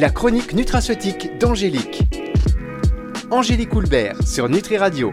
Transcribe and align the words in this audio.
La 0.00 0.08
chronique 0.08 0.54
nutraceutique 0.54 1.28
d'Angélique. 1.38 2.04
Angélique 3.30 3.74
Houlbert 3.74 4.16
sur 4.26 4.48
Nutri 4.48 4.78
Radio. 4.78 5.12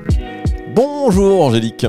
Bonjour 0.73 1.43
Angélique. 1.43 1.85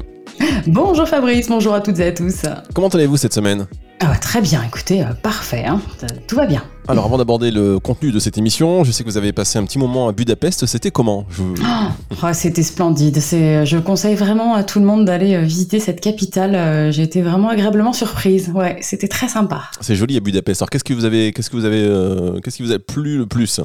Bonjour 0.66 1.06
Fabrice, 1.06 1.48
bonjour 1.48 1.74
à 1.74 1.80
toutes 1.80 2.00
et 2.00 2.06
à 2.06 2.12
tous. 2.12 2.42
Comment 2.74 2.88
allez-vous 2.88 3.16
cette 3.16 3.34
semaine? 3.34 3.68
Ah 4.00 4.14
Très 4.28 4.42
bien, 4.42 4.62
écoutez, 4.62 5.02
euh, 5.02 5.14
parfait, 5.14 5.64
hein. 5.64 5.80
tout 6.26 6.36
va 6.36 6.44
bien. 6.44 6.62
Alors 6.86 7.06
avant 7.06 7.16
d'aborder 7.16 7.50
le 7.50 7.78
contenu 7.78 8.12
de 8.12 8.18
cette 8.18 8.36
émission, 8.36 8.84
je 8.84 8.92
sais 8.92 9.02
que 9.02 9.08
vous 9.08 9.16
avez 9.16 9.32
passé 9.32 9.58
un 9.58 9.64
petit 9.64 9.78
moment 9.78 10.06
à 10.06 10.12
Budapest, 10.12 10.66
c'était 10.66 10.90
comment? 10.90 11.24
Oh, 11.40 12.26
C'était 12.34 12.62
splendide, 12.62 13.18
je 13.18 13.78
conseille 13.78 14.16
vraiment 14.16 14.52
à 14.54 14.64
tout 14.64 14.80
le 14.80 14.84
monde 14.84 15.06
d'aller 15.06 15.34
euh, 15.34 15.42
visiter 15.42 15.80
cette 15.80 16.00
capitale, 16.00 16.54
euh, 16.54 16.92
j'ai 16.92 17.04
été 17.04 17.22
vraiment 17.22 17.48
agréablement 17.48 17.94
surprise, 17.94 18.50
ouais, 18.54 18.76
c'était 18.82 19.08
très 19.08 19.28
sympa. 19.28 19.62
C'est 19.80 19.96
joli 19.96 20.16
à 20.18 20.20
Budapest, 20.20 20.60
alors 20.60 20.68
qu'est-ce 20.68 20.84
que 20.84 20.92
vous 20.92 21.06
avez, 21.06 21.32
qu'est-ce 21.32 21.48
que 21.48 21.56
vous 21.56 21.64
avez, 21.64 22.40
qu'est-ce 22.42 22.58
qui 22.58 22.62
vous 22.62 22.72
a 22.72 22.78
plu 22.78 23.16
le 23.16 23.26
plus? 23.26 23.60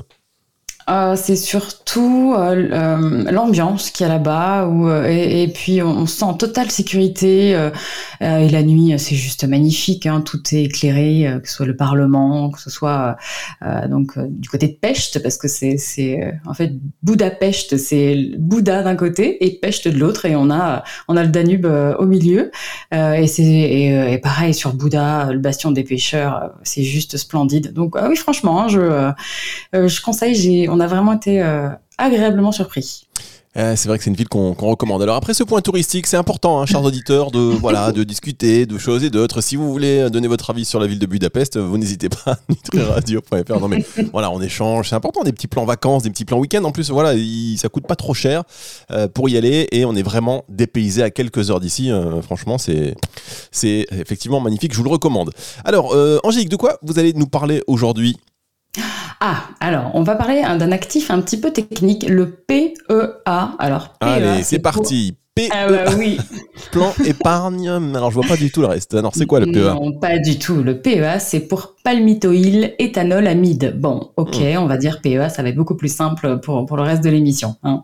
Euh, 0.90 1.16
c'est 1.16 1.38
surtout 1.38 2.34
euh, 2.38 2.68
euh, 2.72 3.32
l'ambiance 3.32 3.90
qu'il 3.90 4.06
y 4.06 4.10
a 4.10 4.14
là-bas, 4.14 4.70
et, 5.08 5.44
et, 5.44 5.48
puis 5.48 5.82
on, 5.82 6.06
se 6.06 6.18
sent 6.18 6.26
en 6.26 6.34
totale 6.34 6.72
sécurité. 6.72 7.52
et 8.22 8.50
la 8.50 8.64
nuit, 8.64 8.94
c'est 8.98 9.16
juste 9.16 9.46
magnifique. 9.46 10.06
Hein, 10.06 10.22
tout 10.22 10.42
est 10.52 10.64
éclairé, 10.64 11.40
que 11.42 11.48
ce 11.48 11.56
soit 11.56 11.66
le 11.66 11.76
Parlement, 11.76 12.50
que 12.50 12.60
ce 12.60 12.70
soit 12.70 13.18
donc 13.90 14.18
du 14.20 14.50
côté 14.50 14.68
de 14.68 14.74
Pest, 14.74 15.22
parce 15.22 15.38
que 15.38 15.48
c'est, 15.48 15.78
c'est 15.78 16.34
en 16.46 16.54
fait 16.54 16.74
Budapest, 17.02 17.78
c'est 17.78 18.32
Bouddha 18.38 18.84
d'un 18.84 18.96
côté 18.96 19.46
et 19.46 19.60
Pest 19.60 19.88
de 19.88 19.98
l'autre, 19.98 20.26
et 20.26 20.36
on 20.36 20.50
a 20.50 20.84
on 21.08 21.16
a 21.18 21.24
le 21.24 21.30
Danube 21.30 21.66
au 21.66 22.06
milieu. 22.06 22.52
et 22.92 23.26
et, 23.40 24.18
pareil 24.18 24.54
sur 24.54 24.74
Bouddha, 24.74 25.32
le 25.32 25.40
bastion 25.40 25.72
des 25.72 25.84
pêcheurs, 25.84 26.52
c'est 26.64 26.84
juste 26.84 27.18
splendide. 27.18 27.74
Donc 27.74 27.96
oui, 27.96 28.16
franchement, 28.16 28.64
hein, 28.64 28.68
je 28.68 29.12
je 29.74 30.02
conseille. 30.02 30.36
J'ai 30.36 30.68
on 30.74 30.80
a 30.80 30.88
vraiment 30.88 31.14
été 31.14 31.42
euh, 31.42 31.70
agréablement 32.00 32.52
surpris. 32.52 33.08
Euh, 33.56 33.76
c'est 33.76 33.88
vrai 33.88 34.00
que 34.00 34.04
c'est 34.04 34.10
une 34.10 34.16
ville 34.16 34.28
qu'on 34.28 34.54
recommande. 34.54 35.04
Alors 35.04 35.16
après 35.16 35.36
ce 35.36 35.44
point 35.44 35.62
touristique, 35.62 36.08
c'est 36.08 36.18
important, 36.18 36.60
hein, 36.60 36.66
chers 36.66 36.84
auditeurs, 36.84 37.30
de 37.30 37.38
voilà, 37.62 37.92
de 37.92 38.04
discuter 38.04 38.66
de 38.66 38.80
choses 38.80 39.04
et 39.04 39.12
d'autres. 39.12 39.42
Si 39.42 39.56
vous 39.56 39.72
voulez 39.72 40.10
donner 40.10 40.28
votre 40.28 40.50
avis 40.50 40.66
sur 40.66 40.80
la 40.80 40.88
ville 40.88 40.98
de 40.98 41.06
Budapest, 41.06 41.60
vous 41.60 41.78
n'hésitez 41.78 42.10
pas 42.10 42.38
nutriradio.fr. 42.50 43.60
Non 43.60 43.68
mais 43.68 43.86
voilà, 44.12 44.32
on 44.32 44.42
échange. 44.42 44.90
C'est 44.90 44.96
important, 44.96 45.22
des 45.22 45.32
petits 45.32 45.46
plans 45.46 45.66
vacances, 45.66 46.02
des 46.02 46.10
petits 46.10 46.26
plans 46.26 46.40
week-end. 46.40 46.64
En 46.64 46.72
plus, 46.72 46.90
voilà, 46.90 47.14
ça 47.58 47.70
coûte 47.70 47.86
pas 47.86 47.96
trop 47.96 48.16
cher 48.16 48.42
euh, 48.90 49.08
pour 49.08 49.30
y 49.30 49.38
aller 49.38 49.68
et 49.72 49.86
on 49.86 49.94
est 49.94 50.02
vraiment 50.02 50.46
dépaysé 50.50 51.04
à 51.04 51.12
quelques 51.12 51.52
heures 51.52 51.60
d'ici. 51.60 51.92
franchement, 52.24 52.58
c'est 52.58 52.96
c'est 53.52 53.86
effectivement 53.92 54.40
magnifique. 54.40 54.72
Je 54.72 54.78
vous 54.78 54.84
le 54.84 54.90
recommande. 54.90 55.30
Alors, 55.64 55.96
Angélique, 56.24 56.50
de 56.50 56.56
quoi 56.56 56.80
vous 56.82 56.98
allez 56.98 57.14
nous 57.14 57.28
parler 57.28 57.62
aujourd'hui? 57.68 58.18
Ah, 59.20 59.44
alors, 59.60 59.92
on 59.94 60.04
va 60.04 60.16
parler 60.16 60.42
hein, 60.44 60.58
d'un 60.58 60.72
actif 60.72 61.12
un 61.12 61.22
petit 61.22 61.40
peu 61.40 61.52
technique, 61.52 62.06
le 62.10 62.32
PEA. 62.32 62.74
Alors, 63.26 63.90
PEA, 64.00 64.06
Allez, 64.06 64.44
c'est 64.44 64.60
parti. 64.60 65.16
PEA. 65.36 65.50
Ah 65.52 65.68
bah 65.68 65.86
oui. 65.98 66.18
Plan 66.72 66.94
épargne. 67.06 67.70
Alors, 67.70 68.12
je 68.12 68.16
vois 68.16 68.28
pas 68.28 68.36
du 68.36 68.52
tout 68.52 68.62
le 68.62 68.68
reste. 68.68 68.94
Alors, 68.94 69.16
c'est 69.16 69.26
quoi 69.26 69.40
le 69.40 69.48
PEA 69.48 69.74
Non, 69.74 69.94
pas 69.94 70.20
du 70.20 70.38
tout. 70.38 70.62
Le 70.62 70.82
PEA, 70.82 71.20
c'est 71.20 71.40
pour 71.40 71.76
palmitoïl 71.84 72.76
éthanol 72.80 73.28
amide. 73.28 73.76
Bon, 73.80 74.12
ok, 74.18 74.40
hmm. 74.40 74.58
on 74.58 74.68
va 74.68 74.78
dire 74.78 75.02
PEA, 75.02 75.30
ça 75.30 75.42
va 75.42 75.50
être 75.50 75.56
beaucoup 75.56 75.76
plus 75.76 75.94
simple 75.94 76.40
pour, 76.40 76.66
pour 76.66 76.78
le 76.78 76.84
reste 76.84 77.04
de 77.04 77.10
l'émission. 77.10 77.56
Hein. 77.64 77.84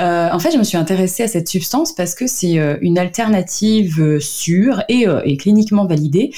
Euh, 0.00 0.28
en 0.32 0.38
fait, 0.38 0.50
je 0.50 0.58
me 0.58 0.64
suis 0.64 0.76
intéressée 0.76 1.22
à 1.22 1.28
cette 1.28 1.48
substance 1.48 1.94
parce 1.94 2.14
que 2.14 2.26
c'est 2.26 2.58
euh, 2.58 2.76
une 2.80 2.98
alternative 2.98 4.00
euh, 4.00 4.20
sûre 4.20 4.82
et, 4.88 5.06
et 5.24 5.36
cliniquement 5.36 5.86
validée 5.86 6.32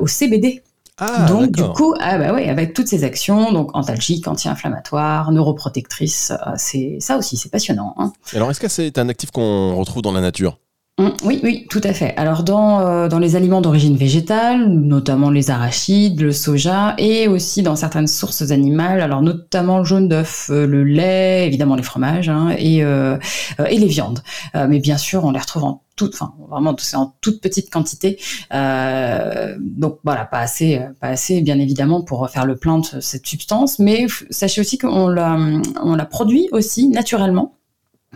au 0.00 0.06
CBD. 0.06 0.62
Ah, 0.98 1.26
donc 1.28 1.50
du 1.50 1.62
coup, 1.62 1.94
ah 2.00 2.16
bah 2.16 2.32
ouais, 2.32 2.48
avec 2.48 2.72
toutes 2.72 2.88
ces 2.88 3.04
actions, 3.04 3.52
donc 3.52 3.76
antalgiques, 3.76 4.26
anti-inflammatoires, 4.28 5.30
neuroprotectrices, 5.30 6.30
euh, 6.30 6.52
c'est 6.56 6.96
ça 7.00 7.18
aussi, 7.18 7.36
c'est 7.36 7.50
passionnant. 7.50 7.94
Hein. 7.98 8.12
Alors, 8.34 8.50
est-ce 8.50 8.60
que 8.60 8.68
c'est 8.68 8.96
un 8.96 9.10
actif 9.10 9.30
qu'on 9.30 9.76
retrouve 9.76 10.00
dans 10.00 10.12
la 10.12 10.22
nature? 10.22 10.58
Hum, 10.98 11.12
oui, 11.22 11.40
oui, 11.42 11.66
tout 11.68 11.82
à 11.84 11.92
fait. 11.92 12.14
Alors 12.16 12.42
dans, 12.42 12.80
euh, 12.80 13.08
dans 13.08 13.18
les 13.18 13.36
aliments 13.36 13.60
d'origine 13.60 13.98
végétale, 13.98 14.66
notamment 14.70 15.28
les 15.28 15.50
arachides, 15.50 16.18
le 16.22 16.32
soja, 16.32 16.94
et 16.96 17.28
aussi 17.28 17.62
dans 17.62 17.76
certaines 17.76 18.06
sources 18.06 18.50
animales, 18.50 19.02
alors 19.02 19.20
notamment 19.20 19.80
le 19.80 19.84
jaune 19.84 20.08
d'œuf, 20.08 20.48
euh, 20.50 20.66
le 20.66 20.82
lait, 20.84 21.46
évidemment 21.46 21.74
les 21.74 21.82
fromages, 21.82 22.30
hein, 22.30 22.54
et, 22.58 22.78
et 22.78 23.78
les 23.78 23.86
viandes. 23.86 24.20
mais 24.54 24.78
bien 24.78 24.96
sûr, 24.96 25.24
on 25.24 25.32
les 25.32 25.38
retrouve 25.38 25.64
en 25.64 25.82
toute, 25.96 26.14
enfin 26.14 26.34
vraiment 26.48 26.74
c'est 26.78 26.96
en 26.96 27.14
toute 27.20 27.40
petite 27.40 27.70
quantité. 27.70 28.18
Euh, 28.52 29.56
donc 29.58 29.98
voilà, 30.04 30.24
pas 30.24 30.40
assez, 30.40 30.80
pas 31.00 31.08
assez 31.08 31.40
bien 31.40 31.58
évidemment 31.58 32.02
pour 32.02 32.28
faire 32.30 32.46
le 32.46 32.56
plein 32.56 32.78
de 32.78 33.00
cette 33.00 33.26
substance, 33.26 33.78
mais 33.78 34.06
sachez 34.30 34.60
aussi 34.60 34.78
qu'on 34.78 35.08
la, 35.08 35.38
on 35.82 35.94
la 35.96 36.06
produit 36.06 36.48
aussi 36.52 36.88
naturellement. 36.88 37.56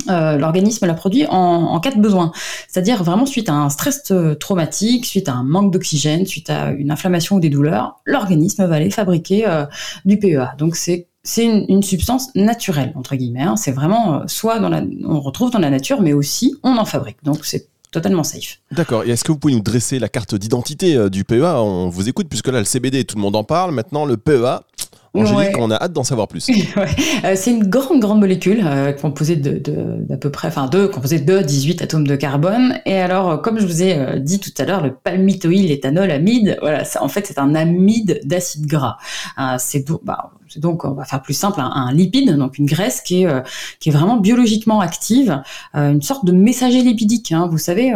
Euh, 0.09 0.39
l'organisme 0.39 0.87
la 0.87 0.95
produit 0.95 1.27
en, 1.27 1.37
en, 1.37 1.81
cas 1.81 1.91
de 1.91 2.01
besoin, 2.01 2.33
c'est-à-dire 2.69 3.03
vraiment 3.03 3.27
suite 3.27 3.51
à 3.51 3.55
un 3.55 3.69
stress 3.69 4.11
traumatique, 4.39 5.05
suite 5.05 5.29
à 5.29 5.35
un 5.35 5.43
manque 5.43 5.73
d'oxygène, 5.73 6.25
suite 6.25 6.49
à 6.49 6.71
une 6.71 6.91
inflammation 6.91 7.37
ou 7.37 7.41
des 7.41 7.51
douleurs, 7.51 8.01
l'organisme 8.07 8.65
va 8.65 8.77
aller 8.77 8.91
fabriquer 8.91 9.47
euh, 9.47 9.67
du 10.07 10.19
PEA. 10.19 10.57
Donc 10.57 10.77
c'est 10.77 11.10
c'est 11.23 11.45
une, 11.45 11.83
substance 11.83 12.35
naturelle 12.35 12.93
entre 12.97 13.17
guillemets. 13.17 13.43
Hein. 13.43 13.57
C'est 13.57 13.73
vraiment 13.73 14.15
euh, 14.15 14.25
soit 14.27 14.59
dans 14.59 14.69
la, 14.69 14.83
on 15.05 15.21
retrouve 15.21 15.51
dans 15.51 15.59
la 15.59 15.71
nature, 15.71 16.01
mais 16.01 16.13
aussi 16.13 16.57
on 16.63 16.77
en 16.79 16.85
fabrique. 16.85 17.19
Donc 17.23 17.45
c'est 17.45 17.69
totalement 17.91 18.25
safe. 18.25 18.61
D'accord. 18.71 19.05
Et 19.05 19.11
est-ce 19.11 19.25
que 19.25 19.33
vous 19.33 19.39
pouvez 19.39 19.55
nous 19.55 19.61
dresser 19.61 19.99
la 19.99 20.09
carte 20.09 20.35
d'identité 20.35 20.97
euh, 20.97 21.11
du 21.11 21.25
PEA 21.25 21.63
On 21.63 21.89
vous 21.89 22.09
écoute 22.09 22.29
puisque 22.29 22.49
là 22.49 22.59
le 22.59 22.65
CBD 22.65 23.05
tout 23.05 23.17
le 23.17 23.23
monde 23.23 23.37
en 23.37 23.45
parle. 23.45 23.73
Maintenant 23.73 24.05
le 24.05 24.17
PEA. 24.17 24.61
Angélique, 25.13 25.59
on 25.59 25.73
a 25.73 25.75
hâte 25.75 25.93
d'en 25.93 26.05
savoir 26.05 26.29
plus. 26.29 26.49
Euh, 27.25 27.33
c'est 27.35 27.51
une 27.51 27.69
grande, 27.69 28.01
grande 28.01 28.21
molécule 28.21 28.65
composée 29.03 29.37
de, 29.37 29.61
d'à 29.99 30.17
peu 30.17 30.31
près, 30.31 30.49
enfin 30.49 30.69
de, 30.69 30.87
composée 30.87 31.19
de 31.19 31.41
18 31.41 31.83
atomes 31.83 32.07
de 32.07 32.17
carbone. 32.17 32.79
Et 32.87 32.97
alors, 32.97 33.43
comme 33.43 33.59
je 33.59 33.67
vous 33.67 33.83
ai 33.83 34.21
dit 34.21 34.39
tout 34.39 34.53
à 34.57 34.65
l'heure, 34.65 34.83
le 34.83 34.95
palmitoïl 34.95 35.71
éthanol 35.71 36.11
amide, 36.11 36.57
voilà, 36.61 36.85
en 37.01 37.09
fait, 37.09 37.27
c'est 37.27 37.39
un 37.39 37.55
amide 37.55 38.21
d'acide 38.25 38.67
gras. 38.67 38.97
c'est 39.59 39.85
bah, 40.03 40.31
donc, 40.59 40.85
on 40.85 40.93
va 40.93 41.05
faire 41.05 41.23
plus 41.23 41.35
simple, 41.35 41.61
un, 41.61 41.93
lipide, 41.93 42.37
donc 42.37 42.59
une 42.59 42.67
graisse 42.67 43.01
qui 43.01 43.23
est, 43.23 43.27
euh, 43.27 43.41
qui 43.79 43.89
est 43.89 43.93
vraiment 43.93 44.17
biologiquement 44.17 44.81
active, 44.81 45.43
euh, 45.75 45.93
une 45.93 46.03
sorte 46.03 46.25
de 46.25 46.33
messager 46.33 46.83
lipidique. 46.83 47.33
Hein. 47.33 47.49
Vous 47.51 47.59
savez, 47.59 47.93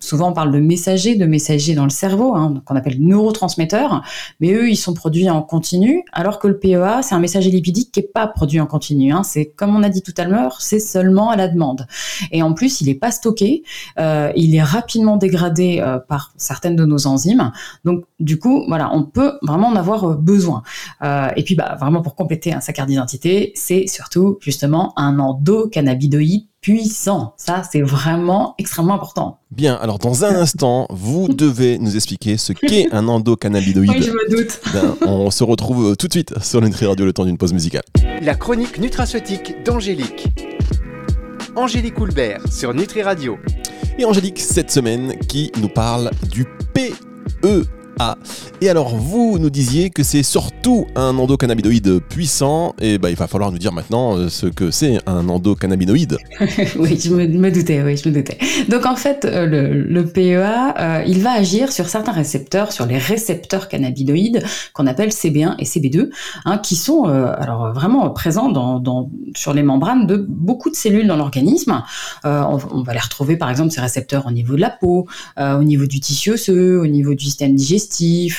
souvent 0.00 0.30
on 0.30 0.32
parle 0.32 0.52
de 0.52 0.58
messager, 0.58 1.16
de 1.16 1.26
messager 1.26 1.74
dans 1.74 1.84
le 1.84 1.90
cerveau, 1.90 2.34
hein, 2.34 2.62
qu'on 2.64 2.76
appelle 2.76 3.00
neurotransmetteurs, 3.00 4.02
mais 4.40 4.52
eux, 4.52 4.68
ils 4.68 4.76
sont 4.76 4.94
produits 4.94 5.28
en 5.30 5.42
continu, 5.42 6.04
alors 6.12 6.38
que 6.38 6.48
le 6.48 6.58
PEA, 6.58 7.02
c'est 7.02 7.14
un 7.14 7.20
messager 7.20 7.50
lipidique 7.50 7.92
qui 7.92 8.00
n'est 8.00 8.06
pas 8.06 8.26
produit 8.26 8.60
en 8.60 8.66
continu. 8.66 9.12
Hein. 9.12 9.22
C'est 9.22 9.46
comme 9.46 9.74
on 9.74 9.82
a 9.82 9.88
dit 9.88 10.02
tout 10.02 10.14
à 10.16 10.24
l'heure, 10.24 10.60
c'est 10.60 10.80
seulement 10.80 11.30
à 11.30 11.36
la 11.36 11.48
demande. 11.48 11.86
Et 12.32 12.42
en 12.42 12.52
plus, 12.52 12.80
il 12.80 12.86
n'est 12.86 12.94
pas 12.94 13.10
stocké, 13.10 13.62
euh, 13.98 14.32
il 14.36 14.54
est 14.54 14.62
rapidement 14.62 15.16
dégradé 15.16 15.84
par 16.08 16.32
certaines 16.36 16.76
de 16.76 16.84
nos 16.84 17.06
enzymes. 17.06 17.52
Donc, 17.84 18.04
du 18.20 18.38
coup, 18.38 18.64
voilà, 18.68 18.90
on 18.94 19.02
peut 19.02 19.38
vraiment 19.42 19.68
en 19.68 19.76
avoir 19.76 20.16
besoin. 20.16 20.62
et 21.02 21.42
puis, 21.44 21.54
bah, 21.54 21.76
vraiment 21.78 21.95
pour 22.02 22.14
compléter 22.14 22.52
un 22.52 22.60
sa 22.60 22.72
carte 22.72 22.88
d'identité, 22.88 23.52
c'est 23.54 23.86
surtout 23.86 24.38
justement 24.40 24.92
un 24.96 25.18
endocannabinoïde 25.18 26.46
puissant. 26.60 27.34
Ça, 27.36 27.62
c'est 27.70 27.82
vraiment 27.82 28.54
extrêmement 28.58 28.94
important. 28.94 29.38
Bien, 29.52 29.74
alors 29.76 29.98
dans 29.98 30.24
un 30.24 30.34
instant, 30.34 30.86
vous 30.90 31.28
devez 31.28 31.78
nous 31.78 31.94
expliquer 31.94 32.36
ce 32.36 32.52
qu'est 32.52 32.88
un 32.92 33.06
endocannabinoïde. 33.06 33.90
Oui, 33.90 34.02
je 34.02 34.10
me 34.10 34.30
doute. 34.30 34.60
Ben, 34.72 34.96
on 35.06 35.30
se 35.30 35.44
retrouve 35.44 35.96
tout 35.96 36.08
de 36.08 36.12
suite 36.12 36.34
sur 36.42 36.60
Nutri 36.60 36.86
Radio 36.86 37.04
le 37.04 37.12
temps 37.12 37.24
d'une 37.24 37.38
pause 37.38 37.52
musicale. 37.52 37.84
La 38.20 38.34
chronique 38.34 38.78
nutraceutique 38.78 39.62
d'Angélique. 39.64 40.28
Angélique 41.54 41.98
Houlbert 41.98 42.40
sur 42.52 42.74
Nutri 42.74 43.02
Radio. 43.02 43.38
Et 43.98 44.04
Angélique, 44.04 44.40
cette 44.40 44.70
semaine, 44.70 45.16
qui 45.20 45.52
nous 45.60 45.68
parle 45.68 46.10
du 46.30 46.44
PE 46.74 47.64
ah. 47.98 48.18
Et 48.60 48.68
alors, 48.68 48.94
vous 48.94 49.38
nous 49.38 49.48
disiez 49.48 49.88
que 49.88 50.02
c'est 50.02 50.22
surtout 50.22 50.86
un 50.96 51.16
endocannabinoïde 51.16 52.00
puissant, 52.00 52.74
et 52.78 52.98
bah, 52.98 53.08
il 53.08 53.16
va 53.16 53.26
falloir 53.26 53.50
nous 53.50 53.56
dire 53.56 53.72
maintenant 53.72 54.16
euh, 54.16 54.28
ce 54.28 54.46
que 54.46 54.70
c'est 54.70 54.98
un 55.06 55.30
endocannabinoïde. 55.30 56.18
oui, 56.78 57.00
je 57.02 57.10
me, 57.14 57.50
doutais, 57.50 57.82
oui, 57.82 57.96
je 57.96 58.08
me 58.10 58.14
doutais. 58.14 58.36
Donc 58.68 58.84
en 58.84 58.96
fait, 58.96 59.24
euh, 59.24 59.46
le, 59.46 60.04
PEA, 60.04 60.74
euh, 60.78 61.04
il 61.06 61.22
va 61.22 61.32
agir 61.32 61.72
sur 61.72 61.88
certains 61.88 62.12
récepteurs, 62.12 62.70
sur 62.70 62.84
les 62.84 62.98
récepteurs 62.98 63.66
cannabinoïdes 63.68 64.42
qu'on 64.74 64.86
appelle 64.86 65.08
CB1 65.08 65.54
et 65.58 65.64
CB2, 65.64 66.10
hein, 66.44 66.58
qui 66.58 66.76
sont 66.76 67.04
alors 67.04 67.72
vraiment 67.72 68.10
présents 68.10 68.52
sur 69.34 69.54
les 69.54 69.62
membranes 69.62 70.06
de 70.06 70.16
beaucoup 70.16 70.70
de 70.70 70.76
cellules 70.76 71.06
dans 71.06 71.16
l'organisme. 71.16 71.82
On, 72.24 72.82
va 72.82 72.92
les 72.92 73.00
retrouver 73.00 73.36
par 73.36 73.50
exemple 73.50 73.70
ces 73.70 73.80
récepteurs 73.80 74.26
au 74.26 74.30
niveau 74.30 74.54
de 74.54 74.60
la 74.60 74.70
peau, 74.70 75.06
au 75.38 75.62
niveau 75.62 75.86
du 75.86 76.00
tissu 76.00 76.32
osseux, 76.32 76.78
au 76.78 76.86
niveau 76.86 77.14
du 77.14 77.24
système 77.24 77.54
digestif 77.54 77.85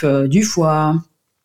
euh, 0.04 0.28
du 0.28 0.44
foie, 0.44 0.96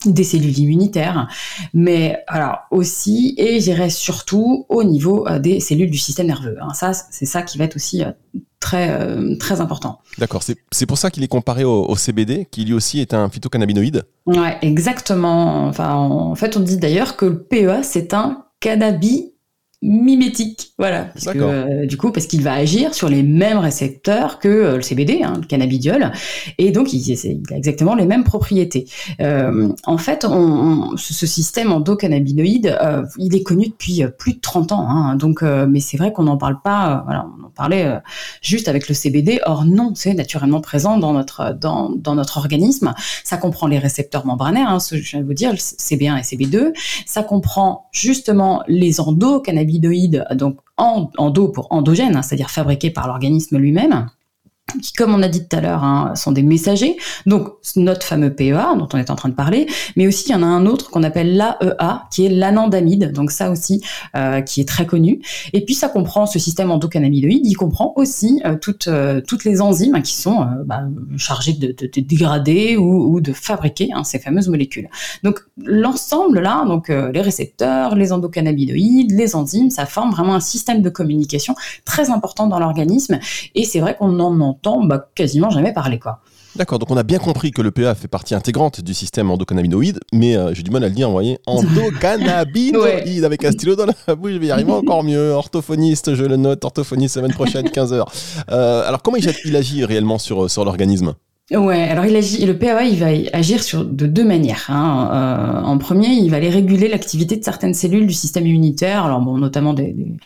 des 0.04 0.24
cellules 0.24 0.58
immunitaires, 0.58 1.28
mais 1.74 2.18
alors 2.26 2.62
aussi 2.70 3.34
et 3.38 3.60
j'irai 3.60 3.88
surtout 3.88 4.66
au 4.68 4.82
niveau 4.82 5.28
euh, 5.28 5.38
des 5.38 5.60
cellules 5.60 5.90
du 5.90 5.98
système 5.98 6.26
nerveux. 6.26 6.56
Hein. 6.60 6.74
Ça, 6.74 6.92
c'est 6.92 7.26
ça 7.26 7.42
qui 7.42 7.56
va 7.56 7.64
être 7.64 7.76
aussi 7.76 8.02
euh, 8.02 8.10
très, 8.58 9.36
très 9.38 9.60
important. 9.60 10.00
D'accord, 10.18 10.42
c'est 10.42 10.86
pour 10.86 10.98
ça 10.98 11.10
qu'il 11.10 11.22
est 11.22 11.28
comparé 11.28 11.64
au, 11.64 11.84
au, 11.84 11.96
CBD, 11.96 12.46
qui 12.50 12.64
lui 12.64 12.74
aussi 12.74 13.00
est 13.00 13.14
un 13.14 13.28
phytocannabinoïde? 13.28 14.04
Ouais, 14.26 14.58
exactement. 14.62 15.66
Enfin, 15.66 15.94
en 15.94 16.34
fait, 16.34 16.56
on 16.56 16.60
dit 16.60 16.78
d'ailleurs 16.78 17.16
que 17.16 17.26
le 17.26 17.42
PEA, 17.42 17.82
c'est 17.82 18.14
un 18.14 18.44
cannabis 18.60 19.31
mimétique, 19.82 20.72
voilà. 20.78 21.06
Parce 21.06 21.26
que, 21.26 21.38
euh, 21.38 21.86
du 21.86 21.96
coup, 21.96 22.12
parce 22.12 22.26
qu'il 22.26 22.42
va 22.42 22.52
agir 22.52 22.94
sur 22.94 23.08
les 23.08 23.24
mêmes 23.24 23.58
récepteurs 23.58 24.38
que 24.38 24.48
euh, 24.48 24.76
le 24.76 24.82
CBD, 24.82 25.22
hein, 25.24 25.34
le 25.40 25.46
cannabidiol, 25.46 26.12
et 26.58 26.70
donc 26.70 26.92
il, 26.92 27.12
a 27.50 27.56
exactement 27.56 27.96
les 27.96 28.06
mêmes 28.06 28.22
propriétés. 28.22 28.86
Euh, 29.20 29.72
en 29.84 29.98
fait, 29.98 30.24
on, 30.24 30.96
ce 30.96 31.26
système 31.26 31.72
endocannabinoïde, 31.72 32.78
euh, 32.80 33.02
il 33.18 33.34
est 33.34 33.42
connu 33.42 33.68
depuis 33.68 34.04
plus 34.18 34.34
de 34.34 34.40
30 34.40 34.70
ans, 34.70 34.88
hein, 34.88 35.16
donc, 35.16 35.42
mais 35.42 35.80
c'est 35.80 35.96
vrai 35.96 36.12
qu'on 36.12 36.24
n'en 36.24 36.36
parle 36.36 36.60
pas. 36.62 37.02
voilà, 37.04 37.26
on 37.40 37.46
en 37.46 37.50
parlait 37.50 37.98
juste 38.40 38.68
avec 38.68 38.88
le 38.88 38.94
CBD. 38.94 39.40
Or 39.44 39.64
non, 39.64 39.92
c'est 39.96 40.14
naturellement 40.14 40.60
présent 40.60 40.96
dans 40.98 41.12
notre 41.12 41.54
dans, 41.54 41.90
dans 41.90 42.14
notre 42.14 42.38
organisme. 42.38 42.94
Ça 43.24 43.36
comprend 43.36 43.66
les 43.66 43.78
récepteurs 43.78 44.26
membranaires, 44.26 44.68
hein, 44.68 44.78
ce 44.78 44.94
que 44.94 45.02
je 45.02 45.10
viens 45.10 45.20
de 45.20 45.26
vous 45.26 45.34
dire, 45.34 45.52
CB1 45.54 46.18
et 46.18 46.22
CB2. 46.22 46.72
Ça 47.06 47.22
comprend 47.24 47.88
justement 47.92 48.62
les 48.68 49.00
endocannabinoïdes 49.00 49.71
donc 49.80 50.58
en, 50.76 51.10
endo 51.18 51.48
pour 51.48 51.68
endogène, 51.70 52.16
hein, 52.16 52.22
c'est-à-dire 52.22 52.50
fabriqué 52.50 52.90
par 52.90 53.06
l'organisme 53.06 53.58
lui-même 53.58 54.06
qui, 54.80 54.92
comme 54.92 55.14
on 55.14 55.22
a 55.22 55.28
dit 55.28 55.46
tout 55.46 55.56
à 55.56 55.60
l'heure, 55.60 55.84
hein, 55.84 56.14
sont 56.14 56.32
des 56.32 56.42
messagers. 56.42 56.96
Donc, 57.26 57.48
notre 57.76 58.06
fameux 58.06 58.34
PEA 58.34 58.76
dont 58.78 58.88
on 58.92 58.98
est 58.98 59.10
en 59.10 59.16
train 59.16 59.28
de 59.28 59.34
parler, 59.34 59.66
mais 59.96 60.06
aussi 60.06 60.28
il 60.28 60.32
y 60.32 60.34
en 60.34 60.42
a 60.42 60.46
un 60.46 60.66
autre 60.66 60.90
qu'on 60.90 61.02
appelle 61.02 61.36
l'AEA, 61.36 62.04
qui 62.10 62.26
est 62.26 62.28
l'anandamide. 62.28 63.12
Donc 63.12 63.30
ça 63.30 63.50
aussi, 63.50 63.82
euh, 64.16 64.40
qui 64.40 64.60
est 64.60 64.68
très 64.68 64.86
connu. 64.86 65.20
Et 65.52 65.64
puis 65.64 65.74
ça 65.74 65.88
comprend 65.88 66.26
ce 66.26 66.38
système 66.38 66.70
endocannabinoïde. 66.70 67.46
Il 67.46 67.54
comprend 67.54 67.92
aussi 67.96 68.40
euh, 68.44 68.56
toutes 68.60 68.88
euh, 68.88 69.20
toutes 69.26 69.44
les 69.44 69.60
enzymes 69.60 70.00
qui 70.02 70.14
sont 70.14 70.46
bah, 70.64 70.82
chargées 71.16 71.52
de, 71.52 71.68
de, 71.68 71.90
de, 71.92 72.00
dégrader 72.00 72.76
ou, 72.76 73.14
ou 73.14 73.20
de 73.20 73.32
fabriquer 73.32 73.90
hein, 73.94 74.04
ces 74.04 74.18
fameuses 74.18 74.48
molécules. 74.48 74.88
Donc 75.22 75.40
l'ensemble 75.56 76.40
là, 76.40 76.64
donc 76.66 76.88
les 76.88 77.20
récepteurs, 77.20 77.94
les 77.94 78.12
endocannabinoïdes, 78.12 79.12
les 79.12 79.36
enzymes, 79.36 79.70
ça 79.70 79.86
forme 79.86 80.10
vraiment 80.10 80.34
un 80.34 80.40
système 80.40 80.82
de 80.82 80.90
communication 80.90 81.54
très 81.84 82.10
important 82.10 82.46
dans 82.46 82.58
l'organisme. 82.58 83.18
Et 83.54 83.64
c'est 83.64 83.80
vrai 83.80 83.96
qu'on 83.96 84.18
en 84.20 84.40
entend 84.40 84.61
bah, 84.64 85.08
quasiment 85.14 85.50
jamais 85.50 85.72
parler. 85.72 85.98
quoi. 85.98 86.20
D'accord, 86.54 86.78
donc 86.78 86.90
on 86.90 86.96
a 86.98 87.02
bien 87.02 87.18
compris 87.18 87.50
que 87.50 87.62
le 87.62 87.70
PA 87.70 87.94
fait 87.94 88.08
partie 88.08 88.34
intégrante 88.34 88.82
du 88.82 88.92
système 88.92 89.30
endocannabinoïde, 89.30 90.00
mais 90.12 90.36
euh, 90.36 90.52
j'ai 90.52 90.62
du 90.62 90.70
mal 90.70 90.84
à 90.84 90.88
le 90.88 90.94
dire, 90.94 91.08
vous 91.08 91.14
voyez, 91.14 91.38
endocannabinoïde 91.46 93.24
avec 93.24 93.44
un 93.44 93.52
stylo 93.52 93.74
dans 93.74 93.86
la 93.86 94.14
bouche, 94.14 94.32
je 94.32 94.38
vais 94.38 94.46
y 94.48 94.50
arriver 94.50 94.72
encore 94.72 95.02
mieux. 95.02 95.30
Orthophoniste, 95.30 96.14
je 96.14 96.24
le 96.24 96.36
note, 96.36 96.62
orthophoniste 96.64 97.14
semaine 97.14 97.32
prochaine, 97.32 97.66
15h. 97.68 98.04
Euh, 98.50 98.86
alors 98.86 99.02
comment 99.02 99.16
il, 99.16 99.56
agit 99.56 99.84
réellement 99.84 100.18
sur, 100.18 100.50
sur 100.50 100.64
l'organisme? 100.64 101.14
Ouais, 101.50 101.82
alors 101.82 102.04
il 102.06 102.16
agit, 102.16 102.44
le 102.44 102.56
PAA, 102.58 102.84
il 102.84 102.98
va 102.98 103.08
agir 103.32 103.62
sur 103.62 103.84
de 103.84 104.06
deux 104.06 104.24
manières. 104.24 104.66
Hein. 104.68 105.10
Euh, 105.12 105.66
en 105.66 105.76
premier, 105.78 106.08
il 106.08 106.30
va 106.30 106.36
aller 106.36 106.50
réguler 106.50 106.88
l'activité 106.88 107.36
de 107.36 107.44
certaines 107.44 107.74
cellules 107.74 108.06
du 108.06 108.14
système 108.14 108.46
immunitaire, 108.46 109.04
alors 109.04 109.20
bon, 109.20 109.38
notamment 109.38 109.74
des, 109.74 109.92
des, 109.92 110.16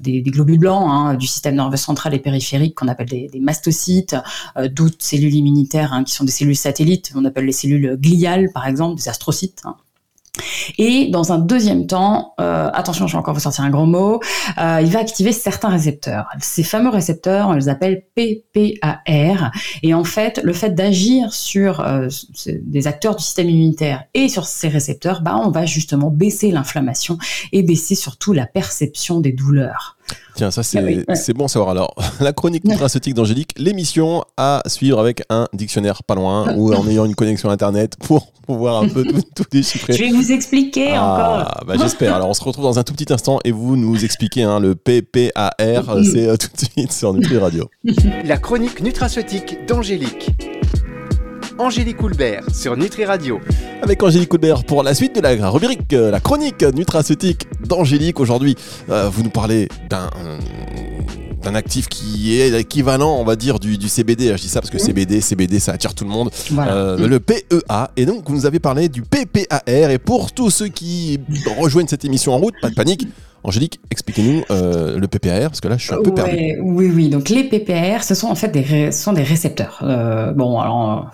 des 0.00 0.22
globules 0.22 0.58
blancs 0.58 0.86
hein, 0.88 1.14
du 1.14 1.26
système 1.26 1.56
nerveux 1.56 1.76
central 1.76 2.14
et 2.14 2.18
périphérique 2.18 2.74
qu'on 2.74 2.88
appelle 2.88 3.08
des, 3.08 3.40
mastocytes, 3.40 4.16
euh, 4.56 4.68
d'autres 4.68 4.96
cellules 4.98 5.34
immunitaires 5.34 5.92
hein, 5.92 6.04
qui 6.04 6.14
sont 6.14 6.24
des 6.24 6.32
cellules 6.32 6.56
satellites, 6.56 7.12
on 7.14 7.24
appelle 7.24 7.46
les 7.46 7.52
cellules 7.52 7.96
gliales 7.96 8.48
par 8.52 8.66
exemple, 8.66 8.96
des 8.96 9.08
astrocytes. 9.08 9.62
Hein. 9.64 9.76
Et 10.78 11.08
dans 11.10 11.32
un 11.32 11.38
deuxième 11.38 11.86
temps, 11.86 12.34
euh, 12.40 12.70
attention, 12.72 13.06
je 13.06 13.12
vais 13.12 13.18
encore 13.18 13.34
vous 13.34 13.40
sortir 13.40 13.64
un 13.64 13.70
gros 13.70 13.86
mot, 13.86 14.20
euh, 14.58 14.80
il 14.82 14.90
va 14.90 15.00
activer 15.00 15.32
certains 15.32 15.68
récepteurs. 15.68 16.26
Ces 16.40 16.62
fameux 16.62 16.90
récepteurs, 16.90 17.48
on 17.48 17.52
les 17.52 17.68
appelle 17.68 18.04
PPAR. 18.14 19.50
Et 19.82 19.94
en 19.94 20.04
fait, 20.04 20.40
le 20.42 20.52
fait 20.52 20.70
d'agir 20.70 21.32
sur 21.32 21.80
euh, 21.80 22.08
des 22.46 22.86
acteurs 22.86 23.16
du 23.16 23.24
système 23.24 23.50
immunitaire 23.50 24.04
et 24.14 24.28
sur 24.28 24.46
ces 24.46 24.68
récepteurs, 24.68 25.22
bah, 25.22 25.36
on 25.36 25.50
va 25.50 25.66
justement 25.66 26.10
baisser 26.10 26.50
l'inflammation 26.50 27.18
et 27.52 27.62
baisser 27.62 27.94
surtout 27.94 28.32
la 28.32 28.46
perception 28.46 29.20
des 29.20 29.32
douleurs. 29.32 29.96
Tiens, 30.34 30.50
ça 30.50 30.62
c'est 30.62 30.78
ah 30.78 31.32
bon 31.34 31.44
à 31.44 31.48
savoir. 31.48 31.70
Alors, 31.70 31.94
la 32.20 32.32
chronique 32.32 32.64
nutraceutique 32.64 33.14
d'Angélique, 33.14 33.52
l'émission 33.56 34.24
à 34.36 34.62
suivre 34.66 34.98
avec 34.98 35.22
un 35.30 35.48
dictionnaire 35.52 36.02
pas 36.02 36.14
loin 36.14 36.52
ou 36.56 36.72
en 36.72 36.86
ayant 36.88 37.04
une 37.04 37.14
connexion 37.14 37.50
internet 37.50 37.96
pour 37.98 38.32
pouvoir 38.46 38.82
un 38.82 38.88
peu 38.88 39.04
tout, 39.04 39.44
déchiffrer. 39.50 39.92
Je 39.96 40.04
vais 40.04 40.10
vous 40.10 40.32
expliquer 40.32 40.92
ah, 40.94 41.02
encore. 41.02 41.64
Bah, 41.66 41.74
J'espère. 41.78 42.14
Alors, 42.14 42.28
on 42.28 42.34
se 42.34 42.42
retrouve 42.42 42.64
dans 42.64 42.78
un 42.78 42.82
tout 42.82 42.94
petit 42.94 43.12
instant 43.12 43.38
et 43.44 43.52
vous 43.52 43.76
nous 43.76 44.04
expliquez 44.04 44.42
hein, 44.42 44.60
le 44.60 44.74
PPAR. 44.74 45.52
c'est 45.58 46.28
euh, 46.28 46.36
tout 46.36 46.48
de 46.54 46.70
suite 46.72 46.92
sur 46.92 47.12
Nutri 47.12 47.38
Radio. 47.38 47.68
La 48.24 48.38
chronique 48.38 48.80
nutraceutique 48.80 49.66
d'Angélique. 49.66 50.30
Angélique 51.60 51.98
Coulbert 51.98 52.44
sur 52.54 52.74
Nutri 52.74 53.04
Radio. 53.04 53.38
Avec 53.82 54.02
Angélique 54.02 54.30
Coulbert 54.30 54.64
pour 54.64 54.82
la 54.82 54.94
suite 54.94 55.14
de 55.16 55.20
la 55.20 55.50
rubrique, 55.50 55.92
euh, 55.92 56.10
la 56.10 56.18
chronique 56.18 56.62
nutraceutique 56.62 57.46
d'Angélique. 57.62 58.18
Aujourd'hui, 58.18 58.56
euh, 58.88 59.10
vous 59.10 59.22
nous 59.22 59.28
parlez 59.28 59.68
d'un 59.90 60.08
d'un 61.42 61.54
actif 61.54 61.88
qui 61.88 62.40
est 62.40 62.58
équivalent, 62.58 63.16
on 63.16 63.24
va 63.24 63.36
dire, 63.36 63.58
du, 63.58 63.76
CBD. 63.88 64.28
Je 64.36 64.42
dis 64.42 64.48
ça 64.48 64.60
parce 64.60 64.70
que 64.70 64.78
CBD, 64.78 65.20
CBD, 65.20 65.58
ça 65.58 65.72
attire 65.72 65.94
tout 65.94 66.04
le 66.04 66.10
monde. 66.10 66.30
Euh, 66.52 67.06
le 67.06 67.20
PEA. 67.20 67.90
Et 67.96 68.06
donc, 68.06 68.28
vous 68.28 68.34
nous 68.34 68.46
avez 68.46 68.58
parlé 68.58 68.88
du 68.88 69.02
PPAR. 69.02 69.90
Et 69.90 69.98
pour 69.98 70.32
tous 70.32 70.50
ceux 70.50 70.68
qui 70.68 71.18
rejoignent 71.58 71.88
cette 71.88 72.04
émission 72.04 72.34
en 72.34 72.38
route, 72.38 72.54
pas 72.60 72.70
de 72.70 72.74
panique, 72.74 73.06
Angélique, 73.42 73.80
expliquez-nous 73.90 74.42
euh, 74.50 74.98
le 74.98 75.08
PPAR, 75.08 75.48
parce 75.48 75.60
que 75.60 75.68
là, 75.68 75.78
je 75.78 75.84
suis 75.84 75.94
un 75.94 76.02
peu 76.02 76.12
perdu. 76.12 76.58
Oui, 76.60 76.90
oui. 76.94 77.08
Donc, 77.08 77.30
les 77.30 77.44
PPAR, 77.44 78.04
ce 78.04 78.14
sont 78.14 78.28
en 78.28 78.34
fait 78.34 78.48
des, 78.48 78.92
sont 78.92 79.14
des 79.14 79.22
récepteurs. 79.22 79.78
Euh, 79.82 80.32
bon, 80.32 80.60
alors, 80.60 81.10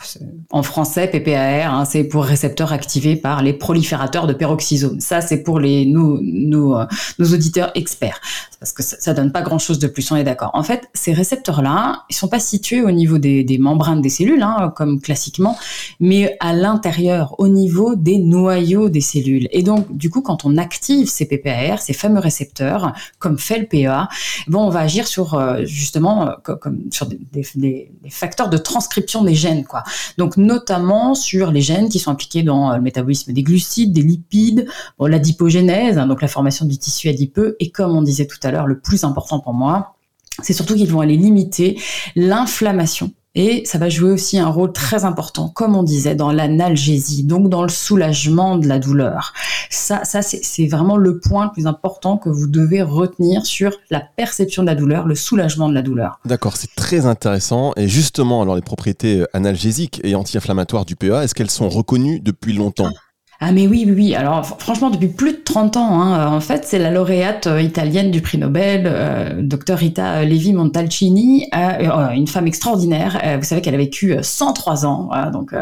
en 0.51 0.63
français, 0.63 1.07
PPAR, 1.07 1.73
hein, 1.73 1.85
c'est 1.85 2.05
pour 2.05 2.25
récepteurs 2.25 2.73
activés 2.73 3.15
par 3.15 3.43
les 3.43 3.53
proliférateurs 3.53 4.27
de 4.27 4.33
peroxysome. 4.33 4.99
Ça, 4.99 5.21
c'est 5.21 5.43
pour 5.45 5.61
les, 5.61 5.87
nous, 5.87 6.19
nous, 6.21 6.75
euh, 6.75 6.87
nos 7.21 7.33
auditeurs 7.33 7.71
experts. 7.77 8.21
Parce 8.59 8.73
que 8.73 8.83
ça, 8.83 8.97
ça 8.99 9.15
donne 9.15 9.31
pas 9.31 9.43
grand-chose 9.43 9.79
de 9.79 9.87
plus, 9.87 10.11
on 10.11 10.17
est 10.17 10.25
d'accord. 10.25 10.51
En 10.55 10.65
fait, 10.65 10.89
ces 10.95 11.13
récepteurs-là, 11.13 12.05
ils 12.11 12.17
sont 12.17 12.29
pas 12.29 12.41
situés 12.41 12.83
au 12.83 12.91
niveau 12.91 13.19
des, 13.19 13.45
des 13.45 13.59
membranes 13.59 14.01
des 14.01 14.09
cellules, 14.09 14.43
hein, 14.43 14.73
comme 14.75 15.01
classiquement, 15.01 15.57
mais 16.01 16.37
à 16.41 16.53
l'intérieur, 16.53 17.39
au 17.39 17.47
niveau 17.47 17.95
des 17.95 18.19
noyaux 18.19 18.89
des 18.89 19.01
cellules. 19.01 19.47
Et 19.53 19.63
donc, 19.63 19.97
du 19.97 20.11
coup, 20.11 20.23
quand 20.23 20.45
on 20.45 20.57
active 20.57 21.09
ces 21.09 21.27
PPAR, 21.27 21.81
ces 21.81 21.93
fameux 21.93 22.16
récepteurs, 22.19 22.95
comme 23.19 23.39
fait 23.39 23.59
le 23.59 23.67
PEA, 23.67 24.09
bon, 24.49 24.67
on 24.67 24.71
va 24.71 24.81
agir 24.81 25.07
sur 25.07 25.35
euh, 25.35 25.65
justement 25.65 26.29
euh, 26.29 26.55
comme 26.57 26.85
sur 26.91 27.07
des, 27.07 27.19
des, 27.55 27.93
facteurs 28.11 28.49
de 28.49 28.57
transcription 28.57 29.25
des 29.25 29.35
gènes, 29.35 29.65
quoi. 29.65 29.83
Donc 30.19 30.37
notamment 30.37 31.15
sur 31.15 31.51
les 31.51 31.61
gènes 31.61 31.89
qui 31.89 31.99
sont 31.99 32.11
impliqués 32.11 32.43
dans 32.43 32.71
euh, 32.71 32.77
le 32.77 32.83
métabolisme 32.83 33.33
des 33.33 33.43
glucides, 33.43 33.93
des 33.93 34.03
lipides, 34.03 34.67
bon, 34.99 35.07
l'adipogénèse, 35.07 35.99
hein, 35.99 36.07
donc 36.07 36.23
la 36.23 36.29
formation 36.29 36.67
du 36.67 36.79
tissu 36.79 37.09
adipeux, 37.09 37.57
et 37.61 37.71
comme 37.71 37.97
on 37.97 38.03
disait 38.03 38.27
tout 38.27 38.39
à 38.43 38.51
l'heure, 38.51 38.67
le 38.67 38.79
plus 38.79 39.05
important 39.05 39.41
pour 39.41 39.55
moi, 39.55 39.97
c'est 40.43 40.53
surtout 40.53 40.75
qu'ils 40.75 40.91
vont 40.91 41.01
aller 41.01 41.17
limiter 41.17 41.81
l'inflammation 42.15 43.13
et 43.37 43.63
ça 43.67 43.77
va 43.77 43.91
jouer 43.91 44.11
aussi 44.11 44.39
un 44.39 44.49
rôle 44.49 44.73
très 44.73 45.05
important, 45.05 45.49
comme 45.51 45.77
on 45.77 45.83
disait, 45.83 46.15
dans 46.15 46.33
l'analgésie, 46.33 47.23
donc 47.23 47.51
dans 47.51 47.63
le 47.63 47.69
soulagement 47.69 48.57
de 48.57 48.67
la 48.67 48.79
douleur. 48.79 49.35
Ça, 49.71 50.05
ça 50.05 50.23
c'est 50.23 50.67
vraiment 50.67 50.97
le 50.97 51.21
point 51.21 51.45
le 51.45 51.53
plus 51.53 51.67
important 51.67 52.17
que 52.17 52.31
vous 52.31 52.47
devez 52.47 52.83
retenir 52.83 53.45
sur 53.45 53.73
la 53.91 54.01
perception 54.01 54.63
de 54.63 54.69
la 54.69 54.75
douleur, 54.75 55.07
le 55.07 55.15
soulagement 55.15 55.69
de 55.69 55.75
la 55.75 55.83
douleur. 55.83 56.19
D'accord, 56.25 56.57
c'est 56.57 56.75
très 56.75 57.05
intéressant. 57.05 57.73
Et 57.77 57.89
justement, 57.89 58.41
alors 58.41 58.57
les 58.57 58.63
propriétés 58.63 59.25
analgésiques 59.35 60.01
et 60.03 60.15
anti-inflammatoires 60.15 60.87
du 60.87 60.97
PA, 60.97 61.23
est-ce 61.23 61.35
qu'elles 61.35 61.51
sont 61.51 61.69
reconnues 61.69 62.21
depuis 62.21 62.55
longtemps? 62.55 62.91
Ah 63.39 63.53
mais 63.53 63.67
oui, 63.67 63.85
oui, 63.87 63.93
oui. 63.95 64.15
Alors 64.15 64.47
franchement, 64.47 64.89
depuis 64.89 65.09
plus 65.09 65.33
de 65.33 65.41
30 65.45 65.77
ans, 65.77 66.01
hein, 66.01 66.35
en 66.35 66.41
fait, 66.41 66.65
c'est 66.65 66.79
la 66.79 66.91
lauréate 66.91 67.47
euh, 67.47 67.61
italienne 67.61 68.11
du 68.11 68.23
prix 68.23 68.39
Nobel, 68.39 68.85
euh, 68.87 69.43
Dr 69.43 69.75
Rita 69.77 70.25
Levi 70.25 70.55
Montalcini, 70.55 71.47
euh, 71.55 72.11
une 72.13 72.29
femme 72.29 72.47
extraordinaire. 72.47 73.21
vous 73.39 73.45
savez 73.45 73.61
qu'elle 73.61 73.75
a 73.75 73.79
vécu 73.79 74.17
103 74.21 74.87
ans, 74.87 75.11
donc 75.33 75.55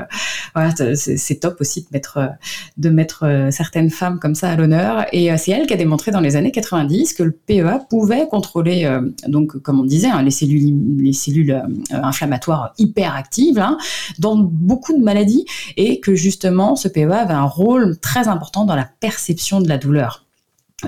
voilà, 0.54 0.73
c'est 0.95 1.40
top 1.40 1.61
aussi 1.61 1.83
de 1.83 1.88
mettre 1.93 2.28
de 2.76 2.90
mettre 2.90 3.49
certaines 3.50 3.90
femmes 3.90 4.19
comme 4.21 4.35
ça 4.35 4.50
à 4.50 4.57
l'honneur. 4.57 5.07
Et 5.12 5.37
c'est 5.37 5.50
elle 5.50 5.66
qui 5.66 5.75
a 5.75 5.76
démontré 5.76 6.12
dans 6.12 6.21
les 6.21 6.37
années 6.37 6.52
90 6.52 7.14
que 7.14 7.23
le 7.23 7.33
PEA 7.33 7.81
pouvait 7.90 8.28
contrôler, 8.28 8.88
donc 9.26 9.57
comme 9.62 9.81
on 9.81 9.85
disait, 9.85 10.09
hein, 10.09 10.23
les 10.23 10.31
cellules 10.31 10.75
les 10.99 11.12
cellules 11.12 11.62
inflammatoires 11.90 12.73
hyper 12.78 13.14
actives 13.14 13.59
hein, 13.59 13.78
dans 14.19 14.37
beaucoup 14.37 14.97
de 14.97 15.02
maladies, 15.02 15.45
et 15.76 16.00
que 16.00 16.14
justement 16.14 16.76
ce 16.76 16.88
PEA 16.88 17.12
avait 17.12 17.35
un 17.35 17.45
rôle 17.45 17.63
très 18.00 18.28
important 18.28 18.64
dans 18.64 18.76
la 18.76 18.88
perception 19.00 19.61
de 19.61 19.68
la 19.68 19.78
douleur. 19.78 20.25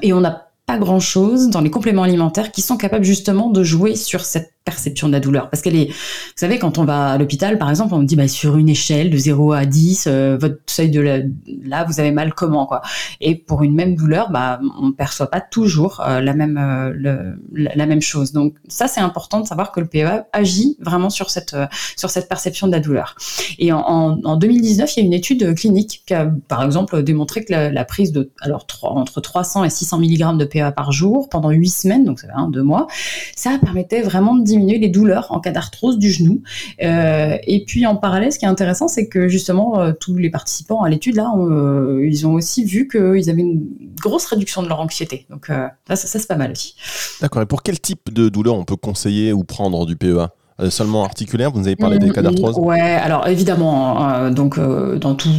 Et 0.03 0.13
on 0.13 0.21
n'a 0.21 0.49
pas 0.67 0.79
grand-chose 0.79 1.49
dans 1.49 1.61
les 1.61 1.71
compléments 1.71 2.03
alimentaires 2.03 2.53
qui 2.53 2.61
sont 2.63 2.77
capables 2.77 3.05
justement 3.05 3.51
de 3.51 3.63
jouer 3.63 3.95
sur 3.95 4.25
cette 4.25 4.53
perception 4.67 5.07
de 5.07 5.13
la 5.13 5.21
douleur. 5.21 5.49
Parce 5.49 5.63
qu'elle 5.63 5.77
est 5.77 5.87
vous 5.87 6.35
savez 6.35 6.59
quand 6.59 6.77
on 6.77 6.85
va 6.85 7.13
à 7.13 7.19
l'hôpital 7.19 7.57
par 7.57 7.71
exemple 7.71 7.95
on 7.95 7.99
me 8.01 8.05
dit 8.05 8.17
bah 8.17 8.29
sur 8.29 8.57
une 8.57 8.69
échelle 8.69 9.11
de 9.11 9.17
0 9.17 9.53
à 9.53 9.65
10 9.65 10.07
euh, 10.07 10.37
votre 10.39 10.59
seuil 10.67 10.91
de 10.91 11.01
là 11.01 11.85
vous 11.85 12.01
avez 12.01 12.11
mal 12.11 12.35
comment 12.35 12.67
quoi. 12.67 12.83
Et 13.21 13.37
pour 13.37 13.63
une 13.63 13.75
même 13.75 13.95
douleur 13.95 14.31
bah 14.31 14.61
on 14.83 14.93
perçoit 14.93 15.29
pas 15.29 15.41
toujours 15.41 16.01
euh, 16.01 16.21
la 16.21 16.35
même 16.35 16.59
euh, 16.59 17.37
la, 17.55 17.87
même 17.87 18.03
chose. 18.03 18.33
Donc 18.33 18.55
ça 18.67 18.89
c'est 18.89 19.01
important 19.01 19.41
de 19.41 19.47
savoir 19.47 19.71
que 19.71 19.79
le 19.79 19.87
PEA 19.87 20.27
agit 20.33 20.77
vraiment 20.81 21.11
sur 21.11 21.31
cette 21.31 21.57
sur 21.97 22.11
cette 22.11 22.29
perception 22.29 22.67
de 22.67 22.73
la 22.73 22.81
douleur. 22.81 23.15
Et 23.61 23.73
en, 23.73 23.79
en, 23.79 24.37
2019 24.37 24.97
il 24.97 25.01
y 25.01 25.03
a 25.05 25.07
une 25.07 25.13
étude 25.13 25.55
clinique 25.55 26.03
qui 26.07 26.13
a 26.13 26.29
par 26.49 26.65
exemple 26.65 27.05
démontré 27.05 27.45
que 27.45 27.53
la, 27.53 27.85
prise 27.85 28.11
de 28.11 28.31
alors 28.41 28.67
3, 28.67 28.91
entre 28.91 29.21
300 29.21 29.63
et 29.63 29.71
600 29.71 30.01
mg 30.01 30.39
de 30.39 30.45
PEA 30.45 30.73
par 30.75 30.91
jour 30.91 31.29
pendant 31.29 31.51
8 31.51 31.69
semaines 31.69 32.05
donc 32.05 32.19
ça 32.19 32.27
fait 32.27 32.35
un 32.35 32.49
deux 32.49 32.65
mois 32.65 32.89
ça 33.37 33.59
permettait 33.63 34.03
vraiment 34.03 34.35
de 34.35 34.43
diminuer 34.43 34.56
les 34.59 34.89
douleurs 34.89 35.27
en 35.31 35.41
cas 35.41 35.51
d'arthrose 35.51 35.99
du 35.99 36.11
genou. 36.11 36.43
Euh, 36.83 37.37
et 37.47 37.65
puis 37.65 37.87
en 37.87 37.97
parallèle, 37.97 38.33
ce 38.33 38.39
qui 38.39 38.45
est 38.45 38.49
intéressant, 38.49 38.89
c'est 38.89 39.09
que 39.09 39.29
justement 39.29 39.81
euh, 39.81 39.93
tous 39.93 40.17
les 40.17 40.31
participants 40.31 40.83
à 40.83 40.89
l'étude 40.89 41.17
là, 41.17 41.33
euh, 41.37 42.07
ils 42.09 42.27
ont 42.27 42.35
aussi 42.35 42.65
vu 42.65 42.89
qu'ils 42.89 43.31
avaient 43.31 43.43
une 43.43 43.67
grosse 44.03 44.27
réduction 44.27 44.63
de 44.63 44.69
leur 44.69 44.81
anxiété. 44.81 45.27
Donc 45.31 45.49
là, 45.49 45.75
ça, 45.89 45.97
ça 45.97 46.19
c'est 46.19 46.29
pas 46.29 46.37
mal 46.37 46.53
aussi. 46.53 46.75
D'accord. 47.21 47.43
Et 47.43 47.47
pour 47.47 47.63
quel 47.63 47.81
type 47.81 48.13
de 48.13 48.29
douleur 48.29 48.55
on 48.55 48.65
peut 48.65 48.77
conseiller 48.77 49.33
ou 49.33 49.45
prendre 49.45 49.87
du 49.87 49.97
PEA 49.97 50.29
seulement 50.71 51.05
articulaire 51.05 51.51
Vous 51.51 51.59
nous 51.59 51.67
avez 51.67 51.77
parlé 51.77 51.99
des 51.99 52.11
cas 52.11 52.23
d'arthrose 52.23 52.57
Ouais, 52.57 52.81
alors 52.81 53.29
évidemment, 53.29 54.09
euh, 54.09 54.31
donc 54.31 54.59
euh, 54.59 54.99
dans 54.99 55.15
tous 55.15 55.31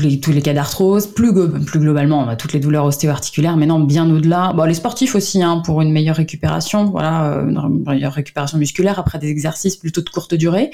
les, 0.00 0.20
tous 0.20 0.32
les 0.32 0.42
cas 0.42 0.54
d'arthrose, 0.54 1.06
plus, 1.06 1.32
plus 1.66 1.80
globalement, 1.80 2.20
on 2.20 2.28
a 2.28 2.36
toutes 2.36 2.54
les 2.54 2.60
douleurs 2.60 2.86
ostéo-articulaires, 2.86 3.56
mais 3.56 3.66
non, 3.66 3.80
bien 3.80 4.10
au-delà. 4.10 4.52
Bon, 4.54 4.64
les 4.64 4.74
sportifs 4.74 5.14
aussi, 5.14 5.42
hein, 5.42 5.62
pour 5.64 5.82
une 5.82 5.92
meilleure 5.92 6.16
récupération, 6.16 6.86
voilà, 6.86 7.44
une 7.46 7.84
meilleure 7.86 8.14
récupération 8.14 8.56
musculaire 8.56 8.98
après 8.98 9.18
des 9.18 9.28
exercices 9.28 9.76
plutôt 9.76 10.00
de 10.00 10.08
courte 10.08 10.34
durée. 10.34 10.70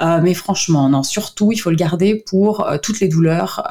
mais 0.00 0.34
franchement, 0.34 0.88
non, 0.88 1.02
surtout, 1.02 1.52
il 1.52 1.58
faut 1.58 1.70
le 1.70 1.76
garder 1.76 2.22
pour 2.26 2.66
toutes 2.82 3.00
les 3.00 3.08
douleurs, 3.08 3.66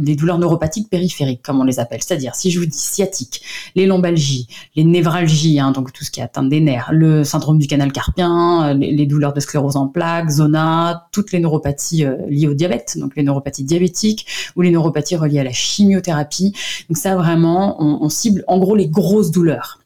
les 0.00 0.16
douleurs 0.16 0.38
neuropathiques 0.38 0.88
périphériques, 0.88 1.42
comme 1.42 1.60
on 1.60 1.64
les 1.64 1.80
appelle. 1.80 2.00
C'est-à-dire, 2.02 2.34
si 2.34 2.50
je 2.50 2.58
vous 2.58 2.66
dis 2.66 2.78
sciatique, 2.78 3.42
les 3.74 3.86
lombalgies, 3.86 4.48
les 4.76 4.84
névralgies, 4.84 5.60
hein, 5.60 5.70
donc 5.70 5.92
tout 5.92 6.04
ce 6.04 6.10
qui 6.10 6.20
atteint 6.20 6.42
des 6.42 6.60
nerfs, 6.60 6.90
le 6.92 7.24
syndrome 7.24 7.58
du 7.58 7.66
canal 7.66 7.92
carpien, 7.92 8.53
euh, 8.62 8.74
les, 8.74 9.06
douleurs 9.06 9.32
de 9.32 9.40
sclérose 9.40 9.76
en 9.76 9.88
plaques, 9.88 10.30
zona, 10.30 11.08
toutes 11.12 11.32
les 11.32 11.40
neuropathies 11.40 12.04
euh, 12.04 12.16
liées 12.28 12.48
au 12.48 12.54
diabète, 12.54 12.96
donc 12.98 13.16
les 13.16 13.22
neuropathies 13.22 13.64
diabétiques 13.64 14.26
ou 14.54 14.62
les 14.62 14.70
neuropathies 14.70 15.16
reliées 15.16 15.40
à 15.40 15.44
la 15.44 15.52
chimiothérapie. 15.52 16.52
Donc 16.88 16.96
ça 16.96 17.16
vraiment, 17.16 17.76
on 17.80 18.08
cible 18.08 18.44
en 18.46 18.58
gros 18.58 18.76
les 18.76 18.88
grosses 18.88 19.30
douleurs 19.30 19.83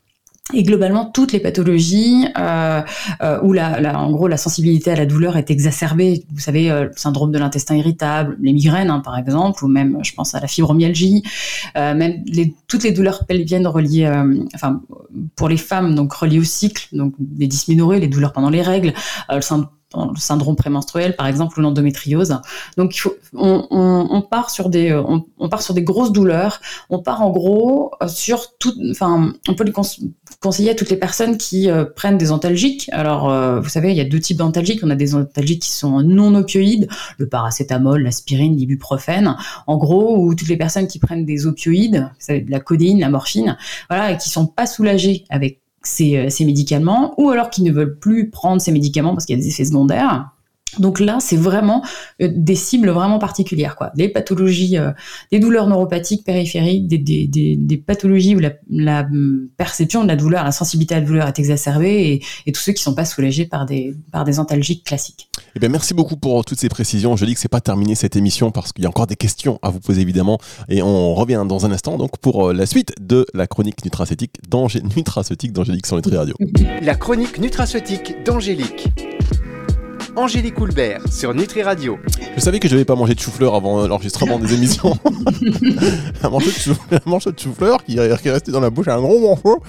et 0.54 0.62
globalement 0.62 1.04
toutes 1.04 1.32
les 1.32 1.40
pathologies 1.40 2.26
euh, 2.38 2.80
euh, 3.22 3.38
où 3.42 3.52
la, 3.52 3.80
la, 3.80 3.98
en 3.98 4.10
gros 4.10 4.28
la 4.28 4.36
sensibilité 4.36 4.90
à 4.90 4.96
la 4.96 5.04
douleur 5.04 5.36
est 5.36 5.50
exacerbée, 5.50 6.24
vous 6.32 6.40
savez 6.40 6.70
euh, 6.70 6.84
le 6.84 6.92
syndrome 6.96 7.32
de 7.32 7.38
l'intestin 7.38 7.76
irritable, 7.76 8.36
les 8.40 8.52
migraines 8.52 8.90
hein, 8.90 9.00
par 9.00 9.18
exemple, 9.18 9.64
ou 9.64 9.68
même 9.68 9.98
je 10.02 10.14
pense 10.14 10.34
à 10.34 10.40
la 10.40 10.46
fibromyalgie, 10.46 11.22
euh, 11.76 11.94
même 11.94 12.22
les, 12.26 12.54
toutes 12.66 12.84
les 12.84 12.92
douleurs 12.92 13.26
pelviennes 13.26 13.66
reliées, 13.66 14.10
enfin 14.54 14.80
pour 15.36 15.48
les 15.48 15.56
femmes 15.56 15.94
donc 15.94 16.12
reliées 16.12 16.38
au 16.38 16.44
cycle, 16.44 16.88
donc 16.92 17.14
les 17.36 17.46
dysménorrhées, 17.46 18.00
les 18.00 18.08
douleurs 18.08 18.32
pendant 18.32 18.50
les 18.50 18.62
règles, 18.62 18.92
le 19.30 19.40
syndrome 19.40 19.68
le 19.94 20.18
syndrome 20.18 20.56
prémenstruel 20.56 21.16
par 21.16 21.26
exemple 21.26 21.58
ou 21.58 21.62
l'endométriose. 21.62 22.40
Donc 22.76 23.08
on, 23.34 23.66
on, 23.70 24.22
part 24.22 24.50
sur 24.50 24.68
des 24.68 24.92
on, 24.94 25.24
on, 25.38 25.48
part 25.48 25.62
sur 25.62 25.72
des 25.72 25.82
grosses 25.82 26.12
douleurs. 26.12 26.60
On 26.90 26.98
part 26.98 27.22
en 27.22 27.30
gros 27.30 27.92
euh, 28.02 28.08
sur 28.08 28.56
tout. 28.58 28.74
Enfin, 28.90 29.32
on 29.48 29.54
peut 29.54 29.64
les 29.64 29.72
conseiller 30.40 30.70
à 30.70 30.74
toutes 30.74 30.90
les 30.90 30.96
personnes 30.96 31.38
qui 31.38 31.70
euh, 31.70 31.84
prennent 31.84 32.18
des 32.18 32.32
antalgiques. 32.32 32.90
Alors 32.92 33.30
euh, 33.30 33.60
vous 33.60 33.68
savez, 33.70 33.90
il 33.90 33.96
y 33.96 34.00
a 34.00 34.04
deux 34.04 34.20
types 34.20 34.36
d'antalgiques. 34.36 34.80
On 34.82 34.90
a 34.90 34.96
des 34.96 35.14
antalgiques 35.14 35.62
qui 35.62 35.72
sont 35.72 36.02
non 36.02 36.34
opioïdes, 36.34 36.88
le 37.16 37.28
paracétamol, 37.28 38.02
l'aspirine, 38.02 38.56
l'ibuprofène. 38.56 39.36
En 39.66 39.78
gros, 39.78 40.18
ou 40.18 40.34
toutes 40.34 40.48
les 40.48 40.58
personnes 40.58 40.86
qui 40.86 40.98
prennent 40.98 41.24
des 41.24 41.46
opioïdes, 41.46 42.10
vous 42.10 42.16
savez, 42.18 42.44
la 42.48 42.60
codéine, 42.60 43.00
la 43.00 43.08
morphine, 43.08 43.56
voilà, 43.88 44.12
et 44.12 44.18
qui 44.18 44.28
sont 44.28 44.46
pas 44.46 44.66
soulagées 44.66 45.24
avec 45.30 45.60
euh, 46.00 46.28
ces, 46.28 46.44
médicaments, 46.44 47.14
ou 47.18 47.30
alors 47.30 47.50
qui 47.50 47.62
ne 47.62 47.72
veulent 47.72 47.98
plus 47.98 48.30
prendre 48.30 48.60
ces 48.60 48.72
médicaments 48.72 49.14
parce 49.14 49.26
qu'il 49.26 49.36
y 49.36 49.40
a 49.40 49.42
des 49.42 49.48
effets 49.48 49.64
secondaires. 49.64 50.30
Donc 50.78 51.00
là, 51.00 51.18
c'est 51.20 51.36
vraiment 51.36 51.82
euh, 52.20 52.28
des 52.32 52.54
cibles 52.54 52.90
vraiment 52.90 53.18
particulières, 53.18 53.74
quoi. 53.74 53.90
Les 53.96 54.08
pathologies, 54.08 54.76
euh, 54.76 54.92
des 55.32 55.38
douleurs 55.38 55.66
neuropathiques 55.66 56.24
périphériques, 56.24 56.86
des, 56.88 57.82
pathologies 57.86 58.36
où 58.36 58.40
la, 58.40 59.00
hum, 59.02 59.48
perception 59.56 60.02
de 60.02 60.08
la 60.08 60.16
douleur, 60.16 60.44
la 60.44 60.52
sensibilité 60.52 60.94
à 60.94 61.00
la 61.00 61.06
douleur 61.06 61.26
est 61.28 61.38
exacerbée, 61.38 62.22
et, 62.46 62.52
tous 62.52 62.60
ceux 62.60 62.72
qui 62.72 62.80
ne 62.80 62.84
sont 62.84 62.94
pas 62.94 63.04
soulagés 63.04 63.46
par 63.46 63.66
des, 63.66 63.94
par 64.12 64.24
des 64.24 64.38
antalgiques 64.38 64.84
classiques. 64.84 65.30
Eh 65.54 65.58
bien, 65.58 65.68
merci 65.68 65.94
beaucoup 65.94 66.16
pour 66.16 66.44
toutes 66.44 66.58
ces 66.58 66.68
précisions. 66.68 67.16
Je 67.16 67.24
dis 67.24 67.34
que 67.34 67.40
c'est 67.40 67.48
pas 67.48 67.60
terminé 67.60 67.94
cette 67.94 68.16
émission 68.16 68.50
parce 68.50 68.72
qu'il 68.72 68.82
y 68.82 68.86
a 68.86 68.90
encore 68.90 69.06
des 69.06 69.16
questions 69.16 69.58
à 69.62 69.70
vous 69.70 69.80
poser 69.80 70.02
évidemment, 70.02 70.38
et 70.68 70.82
on 70.82 71.14
revient 71.14 71.44
dans 71.48 71.66
un 71.66 71.72
instant 71.72 71.96
donc 71.96 72.18
pour 72.18 72.48
euh, 72.48 72.52
la 72.52 72.66
suite 72.66 72.92
de 73.00 73.26
la 73.34 73.46
chronique 73.46 73.84
nutraceutique 73.84 74.36
d'Angélique 74.48 75.52
d'Angélique 75.52 75.86
sur 75.86 75.96
Nutri 75.96 76.16
Radio. 76.16 76.34
La 76.82 76.94
chronique 76.94 77.38
nutraceutique 77.38 78.22
d'Angélique. 78.24 78.88
Angélique 80.16 80.54
Coulbert 80.54 81.00
sur 81.12 81.34
Nutri 81.34 81.62
Radio. 81.62 81.98
Je 82.34 82.40
savais 82.40 82.58
que 82.58 82.68
je 82.68 82.74
n'avais 82.74 82.84
pas 82.84 82.94
manger 82.94 83.14
de 83.14 83.20
chou-fleur 83.20 83.54
avant 83.54 83.86
l'enregistrement 83.86 84.38
des 84.38 84.54
émissions. 84.54 84.96
un, 86.22 86.28
morceau 86.28 87.32
de 87.32 87.38
chou-fleur 87.38 87.84
qui, 87.84 87.96
est 87.98 88.30
resté 88.30 88.50
dans 88.50 88.60
la 88.60 88.70
bouche, 88.70 88.88
un 88.88 89.00
gros 89.00 89.20
morceau. 89.20 89.62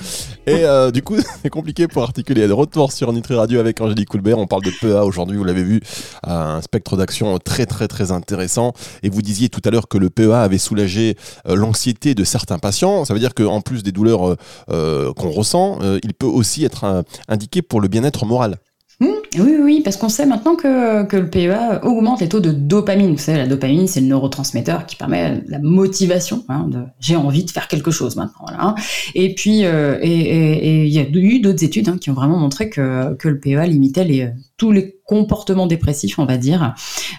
Et 0.47 0.63
euh, 0.63 0.91
du 0.91 1.01
coup, 1.01 1.17
c'est 1.41 1.49
compliqué 1.49 1.87
pour 1.87 2.03
articuler. 2.03 2.47
De 2.47 2.53
retour 2.53 2.91
sur 2.91 3.11
Nutri 3.13 3.35
Radio 3.35 3.59
avec 3.59 3.81
Angélique 3.81 4.09
Coulbert. 4.09 4.37
On 4.37 4.47
parle 4.47 4.63
de 4.63 4.71
PEA 4.71 5.03
aujourd'hui, 5.05 5.37
vous 5.37 5.43
l'avez 5.43 5.63
vu, 5.63 5.81
un 6.23 6.61
spectre 6.61 6.97
d'action 6.97 7.37
très 7.39 7.65
très 7.65 7.87
très 7.87 8.11
intéressant. 8.11 8.73
Et 9.03 9.09
vous 9.09 9.21
disiez 9.21 9.49
tout 9.49 9.61
à 9.65 9.71
l'heure 9.71 9.87
que 9.87 9.97
le 9.97 10.09
PEA 10.09 10.41
avait 10.41 10.57
soulagé 10.57 11.15
euh, 11.47 11.55
l'anxiété 11.55 12.15
de 12.15 12.23
certains 12.23 12.59
patients. 12.59 13.05
Ça 13.05 13.13
veut 13.13 13.19
dire 13.19 13.33
qu'en 13.33 13.61
plus 13.61 13.83
des 13.83 13.91
douleurs 13.91 14.35
euh, 14.69 15.13
qu'on 15.13 15.29
ressent, 15.29 15.79
il 16.03 16.13
peut 16.13 16.27
aussi 16.27 16.65
être 16.65 17.03
indiqué 17.27 17.61
pour 17.61 17.81
le 17.81 17.87
bien-être 17.87 18.25
moral. 18.25 18.57
Mmh. 19.01 19.05
oui, 19.39 19.55
oui, 19.61 19.81
parce 19.81 19.95
qu'on 19.95 20.09
sait 20.09 20.25
maintenant 20.25 20.55
que, 20.55 21.15
le 21.15 21.29
PEA 21.29 21.79
augmente 21.83 22.19
les 22.19 22.27
taux 22.27 22.41
de 22.41 22.51
dopamine. 22.51 23.11
Vous 23.11 23.17
savez, 23.17 23.37
la 23.37 23.47
dopamine, 23.47 23.87
c'est 23.87 24.01
le 24.01 24.07
neurotransmetteur 24.07 24.85
qui 24.85 24.97
permet 24.97 25.41
la 25.47 25.59
motivation. 25.59 26.43
Hein, 26.49 26.69
j'ai 26.99 27.15
envie 27.15 27.45
de 27.45 27.51
faire 27.51 27.67
quelque 27.67 27.91
chose 27.91 28.17
maintenant. 28.17 28.45
Voilà. 28.47 28.75
Et 29.15 29.33
puis, 29.35 29.65
euh, 29.65 29.97
et 30.01 30.85
il 30.85 30.91
y 30.91 30.99
a 30.99 31.03
eu 31.03 31.39
d'autres 31.39 31.63
études 31.63 31.87
hein, 31.87 31.97
qui 31.99 32.09
ont 32.09 32.13
vraiment 32.13 32.37
montré 32.37 32.69
que, 32.69 33.13
que 33.15 33.29
le 33.29 33.39
PEA 33.39 33.67
limitait 33.67 34.03
les, 34.03 34.31
tous 34.59 34.71
les 34.71 34.99
comportements 35.05 35.65
dépressifs, 35.65 36.19
on 36.19 36.25
va 36.25 36.37
dire. 36.37 36.75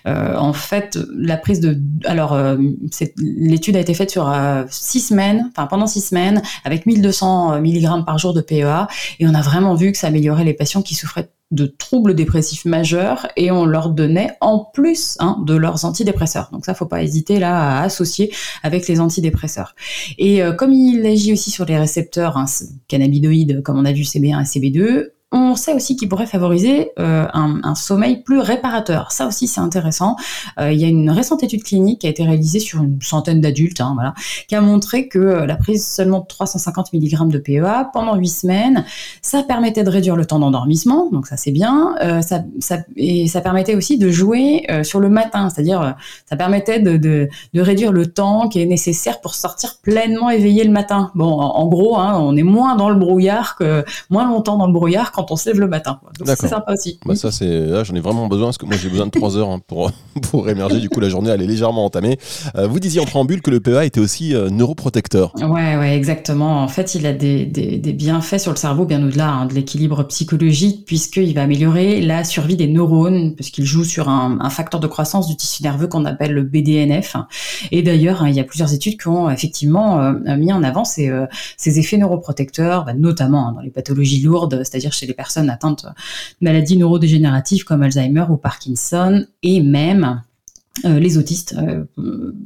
Euh, 0.07 0.37
en 0.37 0.53
fait, 0.53 0.97
la 1.13 1.37
prise 1.37 1.59
de, 1.59 1.77
alors, 2.05 2.35
euh, 2.35 2.57
l'étude 3.17 3.75
a 3.75 3.81
été 3.81 3.95
faite 3.95 4.11
sur 4.11 4.29
euh, 4.29 4.63
six 4.69 5.01
semaines, 5.01 5.51
enfin 5.51 5.67
pendant 5.67 5.89
six 5.89 6.03
semaines, 6.03 6.43
avec 6.65 6.87
1200 6.87 7.61
mg 7.61 8.05
par 8.05 8.19
jour 8.19 8.35
de 8.35 8.43
PEA, 8.43 8.87
et 9.19 9.27
on 9.27 9.35
a 9.35 9.41
vraiment 9.41 9.75
vu 9.75 9.91
que 9.91 9.99
ça 9.99 10.07
améliorait 10.07 10.45
les 10.45 10.55
patients 10.55 10.83
qui 10.83 10.95
souffraient 10.95 11.31
de 11.51 11.67
troubles 11.67 12.15
dépressifs 12.15 12.65
majeurs 12.65 13.27
et 13.37 13.51
on 13.51 13.65
leur 13.65 13.89
donnait 13.89 14.37
en 14.41 14.61
plus 14.61 15.17
hein, 15.19 15.43
de 15.45 15.57
leurs 15.57 15.85
antidépresseurs. 15.85 16.49
Donc 16.53 16.65
ça, 16.65 16.75
faut 16.75 16.87
pas 16.87 17.03
hésiter 17.03 17.41
là 17.41 17.79
à 17.79 17.83
associer 17.83 18.33
avec 18.63 18.87
les 18.87 19.01
antidépresseurs. 19.01 19.75
Et 20.17 20.43
comme 20.57 20.73
il 20.73 21.05
agit 21.05 21.33
aussi 21.33 21.51
sur 21.51 21.65
les 21.65 21.77
récepteurs 21.77 22.37
hein, 22.37 22.45
cannabinoïdes, 22.87 23.63
comme 23.65 23.79
on 23.79 23.85
a 23.85 23.91
vu 23.91 24.03
CB1 24.03 24.43
et 24.43 24.45
CB2, 24.45 25.07
on 25.33 25.55
sait 25.55 25.75
aussi 25.75 25.97
qu'il 25.97 26.09
pourrait 26.09 26.27
favoriser 26.27 26.91
euh, 26.99 27.27
un, 27.33 27.75
sommeil 27.77 28.23
plus 28.23 28.41
réparateur. 28.41 29.13
Ça 29.13 29.27
aussi, 29.27 29.47
c'est 29.47 29.61
intéressant. 29.61 30.17
Euh, 30.59 30.73
il 30.73 30.81
y 30.81 30.85
a 30.85 30.89
une 30.89 31.11
récente 31.11 31.45
étude 31.45 31.63
clinique 31.63 32.01
qui 32.01 32.09
a 32.09 32.11
été 32.11 32.25
réalisée 32.25 32.59
sur 32.59 32.83
une 32.83 33.01
centaine 33.01 33.41
d'adultes, 33.41 33.81
hein, 33.81 33.93
voilà, 33.95 34.15
qui 34.49 34.57
a 34.57 34.61
montré 34.61 35.07
que 35.07 35.19
euh, 35.19 35.47
la 35.47 35.55
prise 35.55 35.87
seulement 35.87 36.21
de 36.21 36.27
350 36.27 36.93
mg 36.93 37.29
de 37.29 37.39
PEA 37.39 37.91
pendant 37.93 38.17
8 38.17 38.29
semaines, 38.29 38.85
ça 39.23 39.45
permettait 39.45 39.85
de 39.85 39.91
réduire 39.91 40.17
le 40.17 40.27
temps 40.27 40.41
d'endormissement, 40.41 41.09
donc 41.13 41.29
ça 41.29 41.37
c'est 41.37 41.53
bien. 41.53 41.95
ça, 42.23 42.43
et 42.97 43.29
ça 43.29 43.41
permettait 43.41 43.75
aussi 43.75 43.99
de 43.99 44.11
jouer 44.11 44.67
sur 44.83 45.01
le 45.01 45.09
matin, 45.09 45.49
c'est-à-dire 45.51 45.95
ça 46.27 46.37
permettait 46.37 46.81
de, 46.81 47.29
réduire 47.55 47.93
le 47.93 48.07
temps 48.07 48.49
qui 48.49 48.61
est 48.61 48.67
nécessaire 48.67 49.21
pour 49.21 49.35
sortir 49.35 49.77
pleinement 49.83 50.31
éveillé 50.31 50.65
le 50.65 50.71
matin. 50.71 51.11
Bon, 51.15 51.39
en, 51.41 51.67
gros, 51.69 51.99
hein, 51.99 52.19
on 52.19 52.37
est 52.37 52.43
moins 52.43 52.77
dans 52.77 52.89
le 52.89 52.97
brouillard 52.97 53.57
que 53.57 53.85
moins 54.09 54.27
longtemps 54.27 54.57
dans 54.57 54.67
le 54.67 54.73
brouillard 54.73 55.13
on 55.31 55.37
se 55.37 55.49
lève 55.49 55.61
le 55.61 55.69
matin. 55.69 56.01
Donc 56.19 56.29
c'est 56.29 56.49
sympa 56.49 56.73
aussi. 56.73 56.99
Bah, 57.05 57.15
ça, 57.15 57.31
c'est 57.31 57.67
là, 57.67 57.85
j'en 57.85 57.95
ai 57.95 58.01
vraiment 58.01 58.27
besoin 58.29 58.49
parce 58.49 58.59
que 58.59 58.67
moi 58.67 58.77
j'ai 58.77 58.89
besoin 58.89 59.07
de 59.07 59.11
3 59.11 59.37
heures 59.37 59.51
hein, 59.51 59.61
pour, 59.67 59.91
pour 60.31 60.49
émerger. 60.49 60.81
Du 60.81 60.89
coup, 60.89 61.01
la 61.01 61.09
journée 61.09 61.31
elle 61.31 61.43
est 61.43 61.47
légèrement 61.47 61.85
entamée. 61.85 62.19
Euh, 62.57 62.67
vous 62.67 62.81
disiez 62.81 63.01
en 63.01 63.05
préambule 63.05 63.43
que 63.43 63.51
le 63.51 63.61
PEA 63.61 63.85
était 63.85 64.01
aussi 64.01 64.35
euh, 64.35 64.51
neuroprotecteur. 64.51 65.33
Ouais, 65.37 65.77
ouais, 65.77 65.97
exactement. 65.97 66.63
En 66.63 66.69
fait, 66.69 66.95
il 66.95 67.07
a 67.07 67.13
des, 67.13 67.47
des, 67.47 67.79
des 67.79 67.93
bienfaits 67.93 68.39
sur 68.39 68.53
le 68.53 68.57
cerveau 68.57 68.85
bien 68.85 69.05
au-delà 69.05 69.31
hein, 69.31 69.47
de 69.47 69.55
l'équilibre 69.55 70.03
psychologique 70.05 70.85
puisqu'il 70.87 71.35
va 71.35 71.43
améliorer 71.43 72.01
la 72.01 72.25
survie 72.25 72.57
des 72.57 72.69
neurones 72.69 73.35
puisqu'il 73.35 73.65
joue 73.65 73.85
sur 73.85 74.09
un, 74.09 74.39
un, 74.41 74.51
facteur 74.51 74.81
de 74.81 74.87
croissance 74.87 75.29
du 75.29 75.37
tissu 75.37 75.63
nerveux 75.63 75.87
qu'on 75.87 76.05
appelle 76.05 76.33
le 76.33 76.43
BDNF. 76.43 77.17
Et 77.71 77.83
d'ailleurs, 77.83 78.23
hein, 78.23 78.29
il 78.29 78.35
y 78.35 78.41
a 78.41 78.45
plusieurs 78.45 78.73
études 78.73 79.01
qui 79.01 79.09
ont 79.09 79.31
effectivement 79.31 80.01
euh, 80.01 80.37
mis 80.37 80.53
en 80.53 80.63
avant 80.63 80.85
ces, 80.85 81.11
ces 81.57 81.79
effets 81.79 81.97
neuroprotecteurs, 81.97 82.85
bah, 82.85 82.95
notamment 82.95 83.53
dans 83.53 83.61
les 83.61 83.71
pathologies 83.71 84.23
lourdes, 84.23 84.63
c'est-à-dire 84.65 84.93
chez 84.93 85.07
les 85.11 85.15
personnes 85.15 85.51
atteintes 85.51 85.85
de 85.85 86.45
maladies 86.45 86.79
neurodégénératives 86.79 87.65
comme 87.65 87.83
Alzheimer 87.83 88.25
ou 88.31 88.37
Parkinson, 88.37 89.27
et 89.43 89.61
même 89.61 90.23
euh, 90.85 90.99
les 90.99 91.19
autistes 91.19 91.55
euh, 91.59 91.85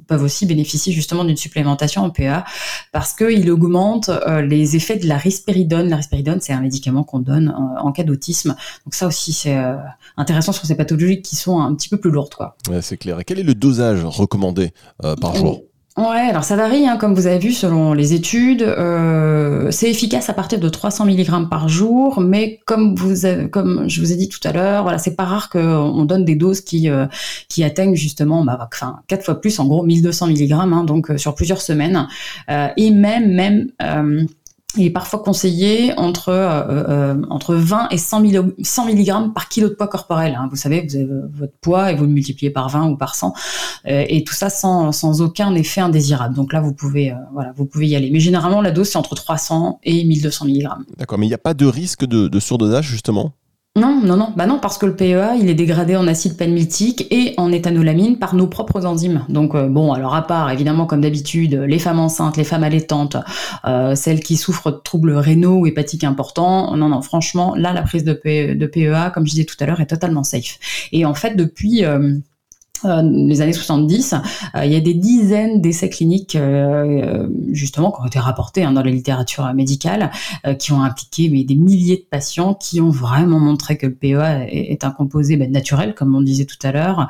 peuvent 0.07 0.23
aussi 0.23 0.47
bénéficier 0.47 0.93
justement 0.93 1.25
d'une 1.25 1.37
supplémentation 1.37 2.03
en 2.03 2.11
PEA 2.11 2.45
parce 2.91 3.13
qu'il 3.13 3.49
augmente 3.51 4.09
euh, 4.09 4.41
les 4.41 4.77
effets 4.77 4.97
de 4.97 5.07
la 5.07 5.19
risperidone. 5.19 5.89
La 5.89 5.97
risperidone, 5.97 6.41
c'est 6.41 6.53
un 6.53 6.61
médicament 6.61 7.05
qu'on 7.05 7.21
donne 7.21 7.51
en, 7.51 7.93
cas 7.93 8.03
d'autisme. 8.03 8.57
Donc 8.85 8.95
ça 8.95 9.07
aussi, 9.07 9.33
c'est 9.33 9.57
intéressant 10.17 10.53
sur 10.53 10.65
ces 10.65 10.75
pathologies 10.75 11.23
qui 11.23 11.37
sont 11.37 11.61
un 11.61 11.75
petit 11.75 11.89
peu 11.89 11.99
plus 11.99 12.11
lourdes. 12.11 12.35
Quoi. 12.35 12.57
Ouais, 12.69 12.83
c'est 12.83 12.97
clair. 12.97 13.21
Et 13.21 13.25
quel 13.25 13.39
est 13.39 13.45
le 13.45 13.55
dosage 13.55 14.05
recommandé 14.05 14.73
par 15.21 15.35
jour? 15.37 15.63
Ouais, 15.97 16.27
alors 16.29 16.43
ça 16.43 16.57
varie, 16.57 16.89
hein, 16.89 16.97
comme 16.97 17.15
vous 17.15 17.29
avez 17.29 17.39
vu, 17.39 17.53
selon 17.53 17.93
les 17.93 18.15
études. 18.15 18.63
Euh, 18.63 19.71
c'est 19.71 19.89
efficace 19.89 20.29
à 20.29 20.35
partir 20.35 20.59
de 20.59 20.69
300 20.69 21.07
mg 21.07 21.49
par 21.49 21.69
jour, 21.69 22.21
mais 22.21 22.61
comme 22.67 22.97
vous, 22.97 23.27
avez, 23.27 23.49
comme 23.49 23.89
je 23.89 24.01
vous 24.01 24.11
ai 24.13 24.17
dit 24.17 24.29
tout 24.29 24.41
à 24.43 24.51
l'heure, 24.53 24.83
voilà, 24.83 24.99
c'est 24.99 25.15
pas 25.15 25.25
rare 25.25 25.51
qu'on 25.51 26.05
donne 26.05 26.25
des 26.25 26.35
doses 26.35 26.63
qui 26.63 26.91
euh, 26.91 27.07
qui 27.49 27.63
atteignent 27.63 27.95
justement, 27.95 28.45
bah, 28.45 28.69
enfin, 28.73 29.03
quatre 29.07 29.25
fois 29.25 29.41
plus, 29.41 29.57
en 29.61 29.67
gros 29.67 29.85
1200 29.85 30.27
mg, 30.31 30.53
hein, 30.53 30.83
donc 30.83 31.13
euh, 31.13 31.17
sur 31.17 31.37
plusieurs 31.37 31.61
semaines, 31.63 32.09
euh, 32.51 32.67
et 32.77 32.91
même 32.91 33.33
même 33.33 33.71
il 34.77 34.87
est 34.87 34.91
parfois 34.91 35.21
conseillé 35.21 35.93
entre, 35.99 36.31
euh, 36.31 37.15
euh, 37.15 37.23
entre 37.31 37.55
20 37.55 37.89
et 37.91 37.99
100, 37.99 38.23
100 38.63 38.87
mg 38.87 39.33
par 39.35 39.49
kilo 39.49 39.69
de 39.69 39.75
poids 39.75 39.89
corporel. 39.89 40.35
Hein. 40.35 40.49
Vous 40.51 40.57
savez, 40.57 40.87
vous 40.87 40.97
avez 40.97 41.07
votre 41.33 41.53
poids 41.61 41.93
et 41.93 41.95
vous 41.95 42.05
le 42.05 42.11
multipliez 42.11 42.51
par 42.51 42.69
20 42.69 42.91
ou 42.91 42.97
par 42.97 43.15
100, 43.15 43.33
euh, 43.87 44.05
et 44.09 44.25
tout 44.25 44.35
ça 44.35 44.51
sans, 44.51 44.93
sans 44.93 45.23
aucun 45.23 45.55
effet 45.55 45.81
indésirable. 45.81 46.35
Donc 46.35 46.53
là, 46.53 46.61
vous 46.61 46.73
pouvez, 46.73 47.13
euh, 47.13 47.17
voilà, 47.33 47.53
vous 47.57 47.67
pouvez 47.67 47.87
y 47.89 47.97
aller. 47.97 48.11
Mais 48.11 48.21
généralement, 48.21 48.61
la 48.61 48.71
dose, 48.71 48.89
c'est 48.89 48.99
entre 48.99 49.15
300 49.15 49.81
et 49.85 50.05
1200 50.05 50.47
mg. 50.47 50.69
D'accord, 50.99 51.19
mais 51.19 51.27
il 51.27 51.31
n'y 51.31 51.35
a 51.35 51.39
pas 51.39 51.55
de 51.55 51.67
risque 51.67 52.05
de, 52.05 52.29
de 52.29 52.41
surdosage, 52.41 52.87
justement? 52.87 53.33
Non, 53.77 54.01
non, 54.01 54.17
non, 54.17 54.33
bah 54.37 54.47
non, 54.47 54.61
parce 54.61 54.79
que 54.79 54.87
le 54.87 54.95
PEA, 54.95 55.35
il 55.37 55.51
est 55.51 55.55
dégradé 55.55 55.97
en 55.97 56.07
acide 56.07 56.37
palmitique 56.37 57.09
et 57.11 57.35
en 57.39 57.51
éthanolamine 57.51 58.21
par 58.21 58.37
nos 58.37 58.47
propres 58.47 58.87
enzymes. 58.87 59.25
Donc 59.29 59.57
euh, 59.57 59.67
bon, 59.67 59.93
alors 59.93 60.15
à 60.15 60.25
part 60.25 60.49
évidemment 60.53 60.87
comme 60.87 61.01
d'habitude, 61.01 61.55
les 61.55 61.81
femmes 61.81 61.99
enceintes, 61.99 62.37
les 62.37 62.45
femmes 62.45 62.63
allaitantes, 62.63 63.17
euh, 63.65 63.97
celles 63.97 64.21
qui 64.21 64.37
souffrent 64.37 64.71
de 64.71 64.77
troubles 64.77 65.15
rénaux 65.15 65.59
ou 65.59 65.67
hépatiques 65.67 66.05
importants, 66.05 66.77
non, 66.77 66.89
non, 66.89 67.03
franchement, 67.03 67.57
là 67.57 67.73
la 67.73 67.83
prise 67.83 68.05
de, 68.05 68.13
PEA, 68.13 69.11
comme 69.13 69.27
je 69.27 69.33
disais 69.33 69.45
tout 69.45 69.57
à 69.59 69.67
l'heure, 69.67 69.81
est 69.81 69.87
totalement 69.87 70.23
safe. 70.23 70.61
Et 70.93 71.05
en 71.05 71.15
fait, 71.15 71.35
depuis 71.35 71.85
euh, 71.85 72.15
euh, 72.85 73.03
les 73.03 73.41
années 73.41 73.53
70, 73.53 74.15
euh, 74.15 74.65
il 74.65 74.73
y 74.73 74.77
a 74.77 74.81
des 74.81 74.95
dizaines 74.95 75.61
d'essais 75.61 75.89
cliniques 75.89 76.37
euh, 76.37 77.29
justement 77.51 77.91
qui 77.91 78.03
ont 78.03 78.07
été 78.07 78.19
rapportés 78.19 78.63
hein, 78.65 78.73
dans 78.73 78.83
la 78.83 78.91
littérature 78.91 79.51
médicale, 79.55 80.11
qui 80.59 80.73
ont 80.73 80.83
impliqué 80.83 81.29
mais, 81.31 81.45
des 81.45 81.55
milliers 81.55 81.97
de 81.97 82.07
patients 82.11 82.55
qui 82.55 82.81
ont 82.81 82.91
vraiment 82.91 83.39
montré 83.39 83.79
que 83.79 83.87
le 83.87 83.95
PEA 83.95 84.47
est, 84.49 84.85
un 84.85 84.91
composé 84.91 85.37
ben, 85.37 85.51
naturel, 85.51 85.95
comme 85.95 86.15
on 86.15 86.21
disait 86.21 86.45
tout 86.45 86.59
à 86.63 86.73
l'heure, 86.73 87.09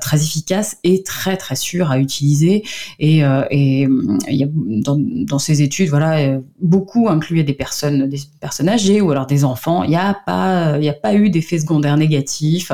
très 0.00 0.22
efficace 0.22 0.76
et 0.84 1.02
très 1.02 1.36
très 1.36 1.56
sûr 1.56 1.90
à 1.90 1.98
utiliser. 1.98 2.64
Et, 2.98 3.20
et 3.50 3.82
il 3.82 4.36
y 4.36 4.44
a, 4.44 4.48
dans, 4.50 5.38
ces 5.38 5.62
études, 5.62 5.88
voilà, 5.88 6.38
beaucoup 6.60 7.08
incluaient 7.08 7.44
des 7.44 7.54
personnes, 7.54 8.08
des 8.08 8.20
personnes 8.40 8.68
âgées 8.68 9.00
ou 9.00 9.10
alors 9.10 9.26
des 9.26 9.44
enfants. 9.44 9.84
Il 9.84 9.90
n'y 9.90 9.96
a 9.96 10.16
pas, 10.26 10.74
a 10.74 10.92
pas 10.92 11.14
eu 11.14 11.30
d'effets 11.30 11.58
secondaires 11.58 11.96
négatifs, 11.96 12.72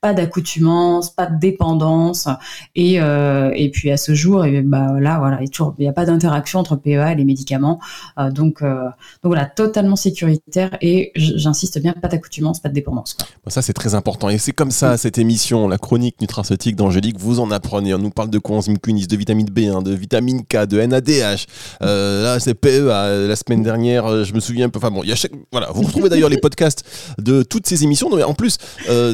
pas 0.00 0.14
d'accoutumance, 0.14 1.10
pas 1.10 1.26
de 1.26 1.38
dépendance 1.38 1.79
et, 2.74 3.00
euh, 3.00 3.50
et 3.54 3.70
puis 3.70 3.90
à 3.90 3.96
ce 3.96 4.14
jour, 4.14 4.44
et 4.44 4.62
bah 4.62 4.94
là, 5.00 5.18
voilà, 5.18 5.40
il 5.42 5.50
n'y 5.78 5.88
a 5.88 5.92
pas 5.92 6.06
d'interaction 6.06 6.58
entre 6.58 6.76
PEA 6.76 7.12
et 7.12 7.14
les 7.14 7.24
médicaments. 7.24 7.80
Euh, 8.18 8.30
donc, 8.30 8.62
euh, 8.62 8.84
donc 9.22 9.32
voilà, 9.32 9.46
totalement 9.46 9.96
sécuritaire 9.96 10.76
et 10.80 11.12
j'insiste 11.14 11.80
bien, 11.80 11.92
pas 11.92 12.08
d'accoutumance, 12.08 12.60
pas 12.60 12.68
de 12.68 12.74
dépendance. 12.74 13.16
ça, 13.46 13.62
c'est 13.62 13.72
très 13.72 13.94
important. 13.94 14.28
Et 14.28 14.38
c'est 14.38 14.52
comme 14.52 14.70
ça, 14.70 14.96
cette 14.96 15.18
émission, 15.18 15.68
la 15.68 15.78
chronique 15.78 16.20
nutraceutique 16.20 16.76
d'Angélique, 16.76 17.18
vous 17.18 17.40
en 17.40 17.50
apprenez. 17.50 17.94
On 17.94 17.98
nous 17.98 18.10
parle 18.10 18.30
de 18.30 18.38
coenzyme 18.38 18.76
Q10, 18.76 19.06
de 19.06 19.16
vitamine 19.16 19.48
B1, 19.48 19.82
de 19.82 19.92
vitamine 19.92 20.42
K, 20.44 20.66
de 20.66 20.80
NADH. 20.80 21.46
là, 21.80 22.38
c'est 22.40 22.54
PEA. 22.54 23.26
La 23.28 23.36
semaine 23.36 23.62
dernière, 23.62 24.24
je 24.24 24.32
me 24.34 24.40
souviens 24.40 24.66
un 24.66 24.68
peu. 24.68 24.78
Enfin 24.78 24.90
bon, 24.90 25.02
il 25.02 25.08
y 25.08 25.12
a 25.12 25.16
chaque... 25.16 25.32
voilà, 25.52 25.68
vous 25.72 25.82
retrouvez 25.82 26.08
d'ailleurs 26.08 26.28
les 26.28 26.38
podcasts 26.38 26.84
de 27.18 27.42
toutes 27.42 27.66
ces 27.66 27.84
émissions. 27.84 28.10
Mais 28.14 28.22
en 28.22 28.34
plus, 28.34 28.58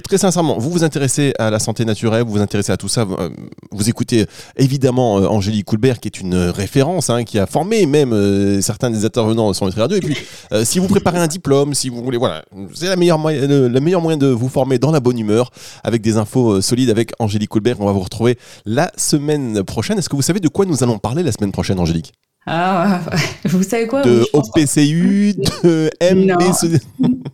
très 0.05 0.19
sincèrement, 0.19 0.59
vous 0.59 0.71
vous 0.71 0.85
intéressez 0.85 1.33
à 1.39 1.51
la 1.51 1.59
santé 1.59 1.85
naturelle, 1.85 2.23
vous 2.23 2.33
vous 2.33 2.41
intéressez 2.41 2.56
à 2.69 2.77
tout 2.77 2.89
ça, 2.89 3.03
euh, 3.03 3.29
vous 3.71 3.89
écoutez 3.89 4.27
évidemment 4.57 5.19
euh, 5.19 5.27
Angélique 5.27 5.67
Coulbert, 5.67 6.01
qui 6.01 6.09
est 6.09 6.21
une 6.21 6.35
référence, 6.35 7.11
hein, 7.11 7.25
qui 7.25 7.39
a 7.39 7.47
formé 7.47 7.87
même 7.87 8.13
euh, 8.13 8.61
certains 8.61 8.91
des 8.91 9.05
intervenants 9.05 9.53
sur 9.53 9.67
Nutri 9.67 9.81
Radio. 9.81 9.99
Et 9.99 10.01
puis, 10.01 10.17
si 10.65 10.79
vous 10.79 10.89
préparez 10.89 11.19
un 11.19 11.27
diplôme, 11.27 11.75
si 11.75 11.89
vous 11.89 12.03
voulez, 12.03 12.19
voilà, 12.19 12.45
c'est 12.75 12.89
la 12.89 12.97
meilleure 12.97 13.19
moyen, 13.19 13.47
le, 13.47 13.81
meilleur 13.81 14.01
moyen 14.01 14.17
de 14.17 14.29
vous 14.29 14.49
former 14.49 14.79
dans 14.79 14.91
la 14.91 15.01
bonne 15.01 15.19
humeur, 15.19 15.51
avec 15.85 16.03
des 16.03 16.17
infos 16.17 16.61
solides 16.61 16.91
avec 16.91 17.13
Angélique 17.19 17.51
Coulbert. 17.51 17.81
On 17.81 17.87
va 17.87 17.93
vous 17.93 18.01
retrouver 18.01 18.39
la 18.65 18.91
semaine 18.97 19.63
prochaine. 19.63 19.99
Est-ce 19.99 20.09
que 20.09 20.17
vous 20.17 20.23
savez 20.23 20.41
de 20.41 20.49
quoi 20.49 20.67
nous 20.67 20.83
allons 20.83 20.99
parler 20.99 21.23
la 21.23 21.33
semaine 21.33 21.53
prochaine, 21.53 21.79
Angélique? 21.79 22.13
Ah, 22.47 23.01
vous 23.45 23.63
savez 23.65 23.87
quoi 23.89 24.03
De 24.03 24.25
OPCU, 24.33 25.35
de 25.65 25.91
MBC... 26.01 26.81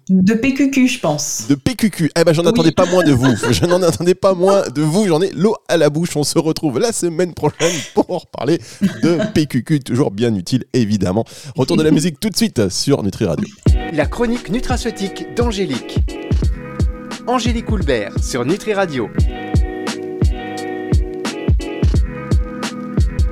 De 0.08 0.34
PQQ, 0.34 0.88
je 0.88 1.00
pense. 1.00 1.46
De 1.48 1.54
PQQ. 1.54 2.10
Eh 2.18 2.24
ben, 2.24 2.32
j'en 2.32 2.44
attendais 2.44 2.72
pas 2.72 2.86
moins 2.86 3.04
de 3.04 3.12
vous. 3.12 3.34
Je 3.50 3.64
n'en 3.66 3.82
attendais 3.82 4.14
pas 4.14 4.34
moins 4.34 4.62
de 4.68 4.82
vous. 4.82 5.06
J'en 5.06 5.20
ai 5.22 5.30
l'eau 5.30 5.54
à 5.68 5.76
la 5.76 5.90
bouche. 5.90 6.16
On 6.16 6.24
se 6.24 6.38
retrouve 6.38 6.78
la 6.78 6.92
semaine 6.92 7.34
prochaine 7.34 7.72
pour 7.94 8.26
parler 8.26 8.58
de 9.02 9.18
PQQ. 9.32 9.80
Toujours 9.80 10.10
bien 10.10 10.34
utile, 10.34 10.64
évidemment. 10.72 11.24
Retour 11.56 11.76
de 11.76 11.82
la 11.82 11.90
musique 11.90 12.20
tout 12.20 12.30
de 12.30 12.36
suite 12.36 12.68
sur 12.68 13.02
Nutri 13.02 13.26
Radio. 13.26 13.46
La 13.92 14.06
chronique 14.06 14.50
nutraceutique 14.50 15.34
d'Angélique. 15.34 15.98
Angélique 17.26 17.70
Houlbert 17.70 18.18
sur 18.22 18.44
Nutri 18.44 18.74
Radio. 18.74 19.08